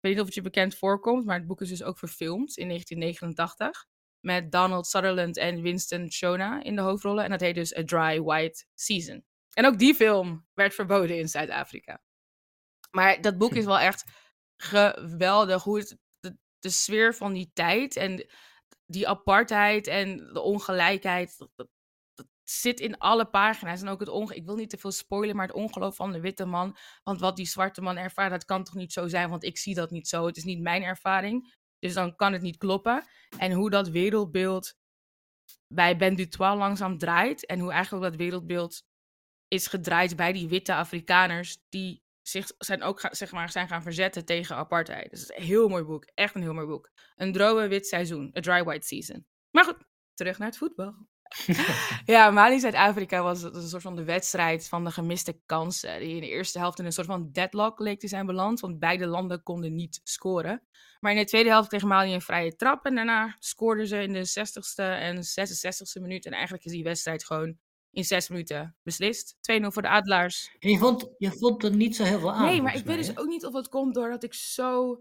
[0.00, 2.68] weet niet of het je bekend voorkomt, maar het boek is dus ook verfilmd in
[2.68, 3.86] 1989
[4.26, 7.24] met Donald Sutherland en Winston Shona in de hoofdrollen.
[7.24, 9.24] En dat heet dus A Dry White Season.
[9.52, 12.02] En ook die film werd verboden in Zuid-Afrika.
[12.90, 14.04] Maar dat boek is wel echt
[14.56, 15.62] geweldig.
[15.62, 15.98] Hoe het,
[16.58, 18.26] de, sfeer van die tijd en
[18.86, 21.38] die apartheid en de ongelijkheid.
[21.38, 21.68] Dat, dat-
[22.14, 23.80] dat zit in alle pagina's.
[23.82, 26.20] En ook het onge ik wil niet te veel spoilen, maar het ongeloof van de
[26.20, 26.76] witte man.
[27.02, 29.30] Want wat die zwarte man ervaart, dat kan toch niet zo zijn?
[29.30, 30.26] Want ik zie dat niet zo.
[30.26, 31.55] Het is niet mijn ervaring.
[31.78, 33.04] Dus dan kan het niet kloppen.
[33.38, 34.74] En hoe dat wereldbeeld
[35.74, 37.46] bij Ben Dutois langzaam draait.
[37.46, 38.82] En hoe eigenlijk dat wereldbeeld
[39.48, 41.58] is gedraaid bij die witte Afrikaners.
[41.68, 45.10] Die zich zijn ook zeg maar, zijn gaan verzetten tegen apartheid.
[45.10, 46.04] Dus is een heel mooi boek.
[46.14, 46.90] Echt een heel mooi boek.
[47.16, 48.32] Een droge wit seizoen.
[48.36, 49.26] A dry white season.
[49.50, 50.94] Maar goed, terug naar het voetbal.
[52.14, 56.00] ja, Mali Zuid-Afrika was was een soort van de wedstrijd van de gemiste kansen.
[56.00, 58.60] Die in de eerste helft in een soort van deadlock leek te zijn beland.
[58.60, 60.62] Want beide landen konden niet scoren.
[61.00, 62.84] Maar in de tweede helft kreeg Mali een vrije trap.
[62.84, 66.26] En daarna scoorden ze in de 60ste en 66ste minuut.
[66.26, 67.58] En eigenlijk is die wedstrijd gewoon
[67.90, 69.36] in zes minuten beslist.
[69.36, 70.56] 2-0 voor de Adelaars.
[70.58, 72.44] En je vond, je vond er niet zo heel veel aan.
[72.44, 75.00] nee, maar ik weet dus ook niet of het komt doordat ik zo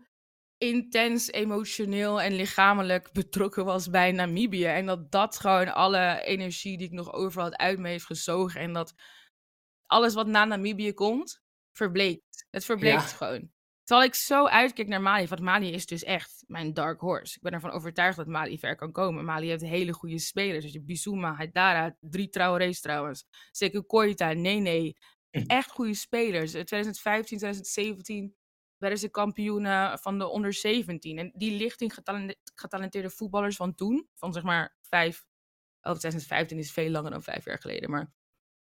[0.67, 4.65] intens emotioneel en lichamelijk betrokken was bij Namibië.
[4.65, 8.61] En dat dat gewoon alle energie die ik nog over had uit me heeft gezogen.
[8.61, 8.93] En dat
[9.85, 11.41] alles wat na Namibië komt,
[11.71, 12.47] verbleekt.
[12.49, 13.17] Het verbleekt Ja.
[13.17, 13.53] gewoon.
[13.83, 17.35] Terwijl ik zo uitkijk naar Mali, want Mali is dus echt mijn dark horse.
[17.35, 19.25] Ik ben ervan overtuigd dat Mali ver kan komen.
[19.25, 20.63] Mali heeft hele goede spelers.
[20.63, 23.25] Dus je Bissouma, Haidara, drie Traorés trouwens.
[23.51, 24.95] Sekou Koita, Nene.
[25.29, 25.43] Hm.
[25.47, 26.53] Echt goede spelers.
[26.53, 28.35] In 2015, 2017
[28.77, 31.17] werden ze kampioenen van de onder 17.
[31.17, 35.25] En die lichting getalente- getalenteerde voetballers van toen, van zeg maar vijf,
[35.81, 38.11] oh 2015 is veel langer dan vijf jaar geleden, maar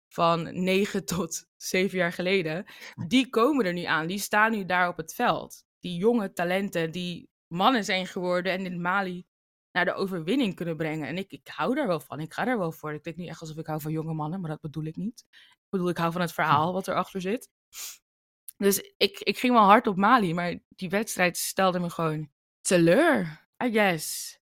[0.08, 2.64] van negen tot zeven jaar geleden,
[3.06, 4.06] die komen er nu aan.
[4.06, 5.64] Die staan nu daar op het veld.
[5.80, 9.26] Die jonge talenten die mannen zijn geworden en in Mali
[9.72, 11.08] naar de overwinning kunnen brengen.
[11.08, 12.20] En ik, ik hou daar wel van.
[12.20, 12.92] Ik ga daar wel voor.
[12.92, 15.24] Ik denk niet echt alsof ik hou van jonge mannen, maar dat bedoel ik niet.
[15.30, 17.50] Ik bedoel, ik hou van het verhaal wat erachter zit.
[18.62, 23.46] Dus ik, ik ging wel hard op Mali, maar die wedstrijd stelde me gewoon teleur.
[23.64, 24.38] I guess.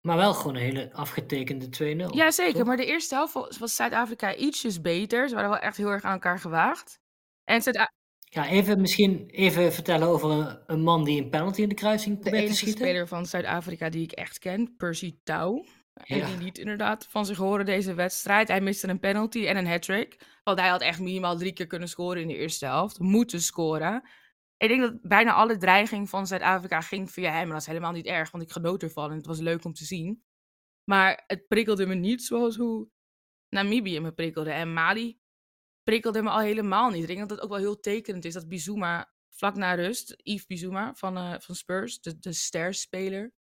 [0.00, 1.66] Maar wel gewoon een hele afgetekende
[2.10, 2.14] 2-0.
[2.14, 2.54] Ja, zeker.
[2.54, 2.66] toch?
[2.66, 5.28] Maar de eerste helft was Zuid-Afrika ietsjes beter.
[5.28, 7.00] Ze waren wel echt heel erg aan elkaar gewaagd.
[7.44, 11.68] En Zuid Ja, even misschien even vertellen over een, een man die een penalty in
[11.68, 12.84] de kruising de probeert te enige schieten.
[12.84, 15.64] speler van Zuid-Afrika die ik echt ken, Percy Tau.
[15.94, 16.26] En Ja.
[16.26, 18.48] die liet inderdaad van zich horen deze wedstrijd.
[18.48, 20.26] Hij miste een penalty en een hat-trick.
[20.44, 22.98] Want hij had echt minimaal drie keer kunnen scoren in de eerste helft.
[22.98, 24.08] Moeten scoren.
[24.56, 27.42] Ik denk dat bijna alle dreiging van Zuid-Afrika ging via hem.
[27.42, 29.10] En dat is helemaal niet erg, want ik genoot ervan.
[29.10, 30.24] En het was leuk om te zien.
[30.84, 32.88] Maar het prikkelde me niet zoals hoe
[33.48, 34.50] Namibië me prikkelde.
[34.50, 35.18] En Mali
[35.82, 37.00] prikkelde me al helemaal niet.
[37.00, 40.46] Ik denk dat het ook wel heel tekenend is dat Bizuma vlak na rust, Yves
[40.46, 43.32] Bizuma van, eh, van Spurs, de, de sterspeler,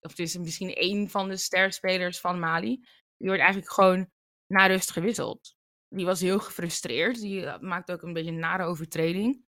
[0.00, 2.76] of het is misschien één van de sterspelers van Mali,
[3.16, 4.10] die wordt eigenlijk gewoon
[4.46, 5.56] na rust gewisseld.
[5.88, 9.44] Die was heel gefrustreerd, die eh, maakte ook een beetje een nare overtreding.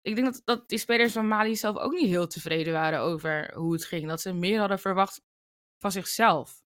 [0.00, 3.54] Ik denk dat, dat die spelers van Mali zelf ook niet heel tevreden waren over
[3.54, 4.08] hoe het ging.
[4.08, 5.22] Dat ze meer hadden verwacht
[5.78, 6.62] van zichzelf.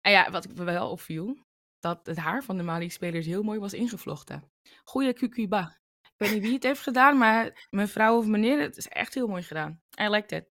[0.00, 1.44] En ja, wat ik me wel opviel,
[1.78, 4.50] dat het haar van de Mali-spelers heel mooi was ingevlochten.
[4.84, 5.78] Goeie kukuba.
[6.02, 9.26] Ik weet niet wie het heeft gedaan, maar mevrouw of meneer, het is echt heel
[9.26, 9.82] mooi gedaan.
[10.00, 10.53] I liked it.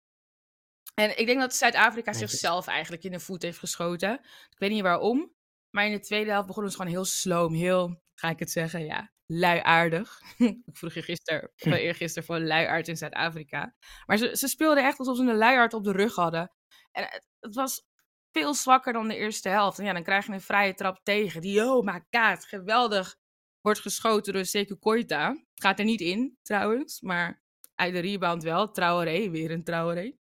[0.99, 4.13] En ik denk dat Zuid-Afrika zichzelf eigenlijk in de voet heeft geschoten.
[4.49, 5.33] Ik weet niet waarom,
[5.69, 8.85] maar in de tweede helft begonnen ze gewoon heel sloom, heel, ga ik het zeggen,
[8.85, 10.21] ja, luiaardig.
[10.65, 13.75] ik vroeg je gisteren, of eergisteren voor luiaard in Zuid-Afrika.
[14.05, 16.51] Maar ze, ze speelden echt alsof ze een luiaard op de rug hadden.
[16.91, 17.85] En het, het was
[18.31, 19.79] veel zwakker dan de eerste helft.
[19.79, 21.41] En ja, dan krijg je een vrije trap tegen.
[21.41, 23.15] Die, oh my god, geweldig
[23.61, 25.45] wordt geschoten door Sekou Koita.
[25.53, 27.01] Gaat er niet in, trouwens.
[27.01, 27.43] Maar
[27.75, 28.71] uit de rebound wel.
[28.71, 30.17] Traoré, weer een Traoré.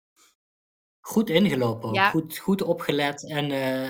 [1.05, 1.95] Goed ingelopen ook.
[1.95, 2.09] Ja.
[2.09, 3.29] Goed, goed opgelet.
[3.29, 3.89] En eh,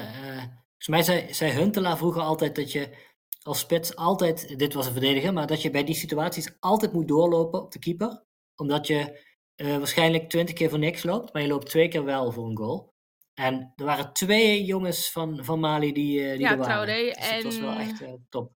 [0.64, 2.96] volgens mij zei, zei Huntelaar vroeger altijd dat je
[3.42, 7.08] als spits altijd, dit was een verdediger, maar dat je bij die situaties altijd moet
[7.08, 8.24] doorlopen op de keeper.
[8.56, 9.24] Omdat je
[9.56, 12.58] eh, waarschijnlijk twintig keer voor niks loopt, maar je loopt twee keer wel voor een
[12.58, 12.94] goal.
[13.34, 16.88] En er waren twee jongens van, van Mali die, eh, die Ja, er waren.
[16.88, 18.52] Dus het was wel en- echt top.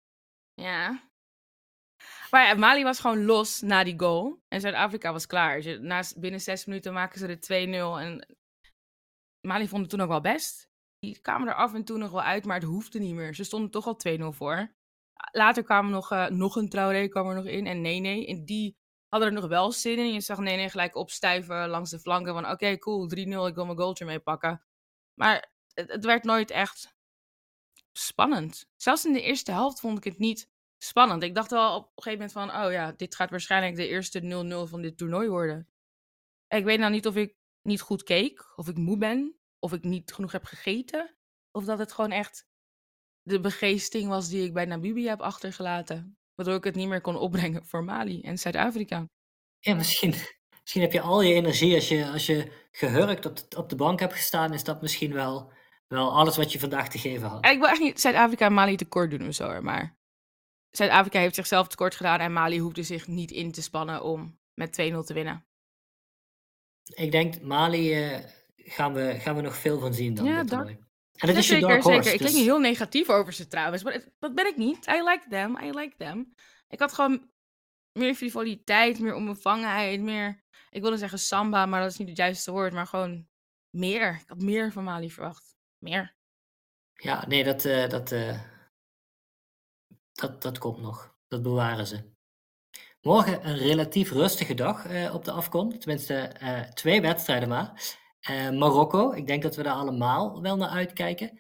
[0.53, 1.07] Ja.
[2.30, 4.39] Maar ja, Mali was gewoon los na die goal.
[4.47, 5.55] En Zuid-Afrika was klaar.
[5.55, 7.99] Dus je- na, binnen zes minuten maken ze de 2-0.
[7.99, 8.38] En
[9.42, 10.70] Mali vond het toen ook wel best.
[11.00, 13.36] Die kwamen er af en toe nog wel uit, maar het hoefde niet meer.
[13.36, 14.74] Ze stonden toch al 2-0 voor.
[15.32, 18.26] Later kwam nog, eh, nog een Traoré kwam er nog in en Nene.
[18.28, 18.78] En die
[19.08, 20.14] hadden er nog wel zin in.
[20.14, 22.50] Je zag Nene gelijk opstuiven langs de flanken van...
[22.50, 24.64] Oké, cool, 3-0, ik wil mijn goaltje meepakken.
[25.14, 26.96] Maar het, het werd nooit echt
[27.92, 28.70] spannend.
[28.76, 31.24] Zelfs in de eerste helft vond ik het niet spannend.
[31.24, 32.66] Ik dacht wel op een gegeven moment van...
[32.66, 34.22] Oh ja, dit gaat waarschijnlijk de eerste
[34.66, 35.68] 0-0 van dit toernooi worden.
[36.48, 37.39] Ik weet nou niet of ik
[37.70, 41.15] niet goed keek, of ik moe ben, of ik niet genoeg heb gegeten.
[41.51, 42.47] Of dat het gewoon echt
[43.22, 46.17] de begeesting was die ik bij Namibia heb achtergelaten.
[46.36, 49.05] Waardoor ik het niet meer kon opbrengen voor Mali en Zuid-Afrika.
[49.59, 50.13] Ja, misschien,
[50.61, 53.76] misschien heb je al je energie als je, als je gehurkt op de, op de
[53.76, 55.51] bank hebt gestaan, is dat misschien wel,
[55.88, 57.45] wel alles wat je vandaag te geven had.
[57.45, 59.97] Ik wil echt niet Zuid-Afrika en Mali tekort doen of zo, maar
[60.70, 64.70] Zuid-Afrika heeft zichzelf tekort gedaan en Mali hoefde zich niet in te spannen om met
[64.70, 64.74] 2-0
[65.05, 65.49] te winnen.
[66.96, 68.20] Ik denk, Mali eh,
[68.56, 70.88] gaan, we, gaan we nog veel van zien dan Ja, toernooi.
[71.16, 71.92] En dat is je zeker, horse.
[71.92, 72.12] zeker.
[72.12, 74.88] Ik klink dus- heel negatief over ze trouwens, maar dat ben ik niet.
[74.88, 76.34] I like them, I like them.
[76.68, 77.32] Ik had gewoon
[77.92, 80.44] meer frivoliteit, meer onbevangenheid, meer...
[80.70, 83.28] Ik wilde zeggen samba, maar dat is niet het juiste woord, maar gewoon
[83.70, 84.20] meer.
[84.22, 85.56] Ik had meer van Mali verwacht.
[85.78, 86.16] Meer.
[86.94, 88.42] Ja, nee, dat, eh, dat, eh,
[90.12, 91.18] dat, dat komt nog.
[91.28, 92.18] Dat bewaren ze.
[93.02, 95.80] Morgen een relatief rustige dag eh, op de afkom.
[95.80, 97.97] Tenminste, eh, twee wedstrijden maar.
[98.20, 101.39] Eh, Marokko, ik denk dat we daar allemaal wel naar uitkijken.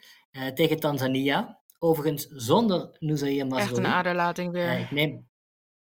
[0.53, 1.59] Tegen Tanzania.
[1.79, 3.85] Overigens zonder Nusair Echt Mazraoui.
[3.85, 4.79] een aderlating weer.
[4.79, 5.29] Ik, neem,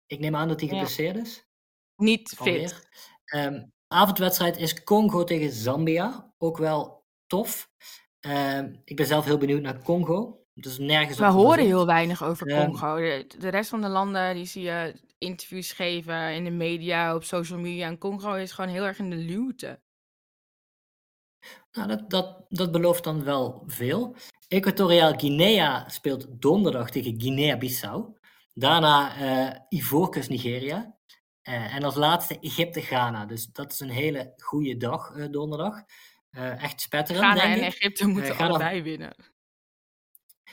[0.06, 0.74] ik neem aan dat hij Ja.
[0.74, 1.46] geblesseerd is.
[1.96, 2.38] Niet fit.
[2.38, 2.88] alweer.
[3.24, 6.32] Ehm, avondwedstrijd is Congo tegen Zambia.
[6.38, 7.70] Ook wel tof.
[8.20, 10.44] Ehm, ik ben zelf heel benieuwd naar Congo.
[10.54, 12.96] Dus nergens We horen heel weinig over Ehm, Congo.
[12.96, 17.24] De, de rest van de landen, die zie je interviews geven in de media, op
[17.24, 17.86] social media.
[17.86, 19.80] En Congo is gewoon heel erg in de luwte.
[21.72, 24.16] Nou, dat, dat, dat belooft dan wel veel.
[24.48, 28.16] Equatoriaal Guinea speelt donderdag tegen Guinea-Bissau.
[28.52, 30.96] Daarna eh Ivoorkust Nigeria.
[31.42, 33.26] Eh, en als laatste Egypte-Ghana.
[33.26, 35.82] Dus dat is een hele goede dag eh, donderdag.
[36.30, 37.66] Echt spetterend, Ghana denk en ik.
[37.66, 39.33] Egypte moeten allebei winnen.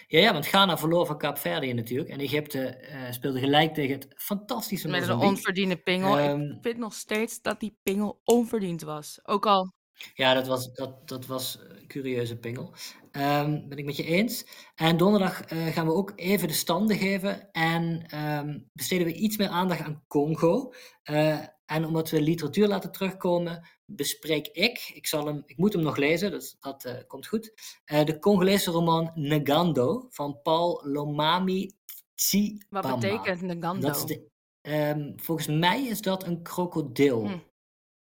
[0.07, 2.09] Ja, ja, want Ghana verloor van Kaapverdië natuurlijk.
[2.09, 6.17] En Egypte eh, speelde gelijk tegen het fantastische Met een onverdiende pingel.
[6.17, 9.19] Ehm, ik vind nog steeds dat die pingel onverdiend was.
[9.23, 9.73] Ook al
[10.13, 12.73] Ja, dat was, dat, dat was een curieuze pingel.
[13.11, 14.45] Ehm, ben ik met je eens.
[14.75, 17.51] En donderdag eh, gaan we ook even de standen geven.
[17.51, 20.73] En ehm, besteden we iets meer aandacht aan Congo.
[21.03, 25.81] Eh, en omdat we literatuur laten terugkomen, bespreek ik, ik, zal hem, ik moet hem
[25.81, 27.53] nog lezen, dus dat eh, komt goed.
[27.85, 31.71] eh, de Congolese roman Negando van Paul Lomami
[32.15, 32.89] Tsibamba.
[32.89, 33.87] wat betekent Ngando?
[33.87, 34.29] Dat is de,
[34.61, 37.27] ehm, volgens mij is dat een krokodil.
[37.27, 37.37] Hm.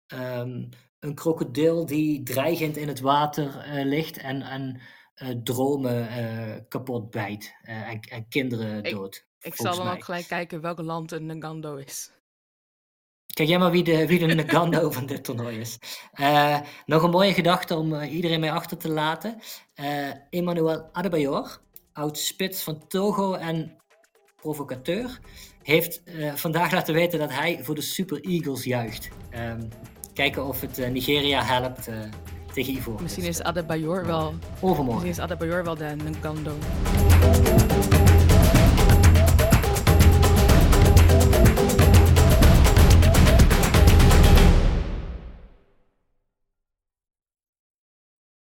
[0.08, 0.70] Ehm,
[1.00, 4.82] een krokodil die dreigend in het water eh, ligt en, en
[5.44, 9.26] dromen kapot bijt en, en kinderen dood.
[9.40, 9.94] Ik zal dan mij.
[9.94, 12.12] ook gelijk kijken welk land een Ngando is.
[13.34, 15.78] Kijk jij maar wie de, wie de Nagando van dit toernooi is.
[16.12, 19.40] Eh, nog een mooie gedachte om eh, iedereen mee achter te laten.
[19.74, 21.62] Eh Emmanuel Adebayor,
[21.94, 23.78] oud spits van Togo en
[24.36, 25.20] provocateur,
[25.64, 26.02] heeft
[26.36, 29.10] vandaag laten weten dat hij voor de Super Eagles juicht.
[29.30, 29.62] Ehm,
[30.14, 31.90] kijken of het Nigeria helpt
[32.54, 33.02] tegen Ivoorkust.
[33.02, 35.06] Misschien is Adebayor wel, Overmorgen.
[35.06, 36.54] misschien is Adebayor wel de Ngando.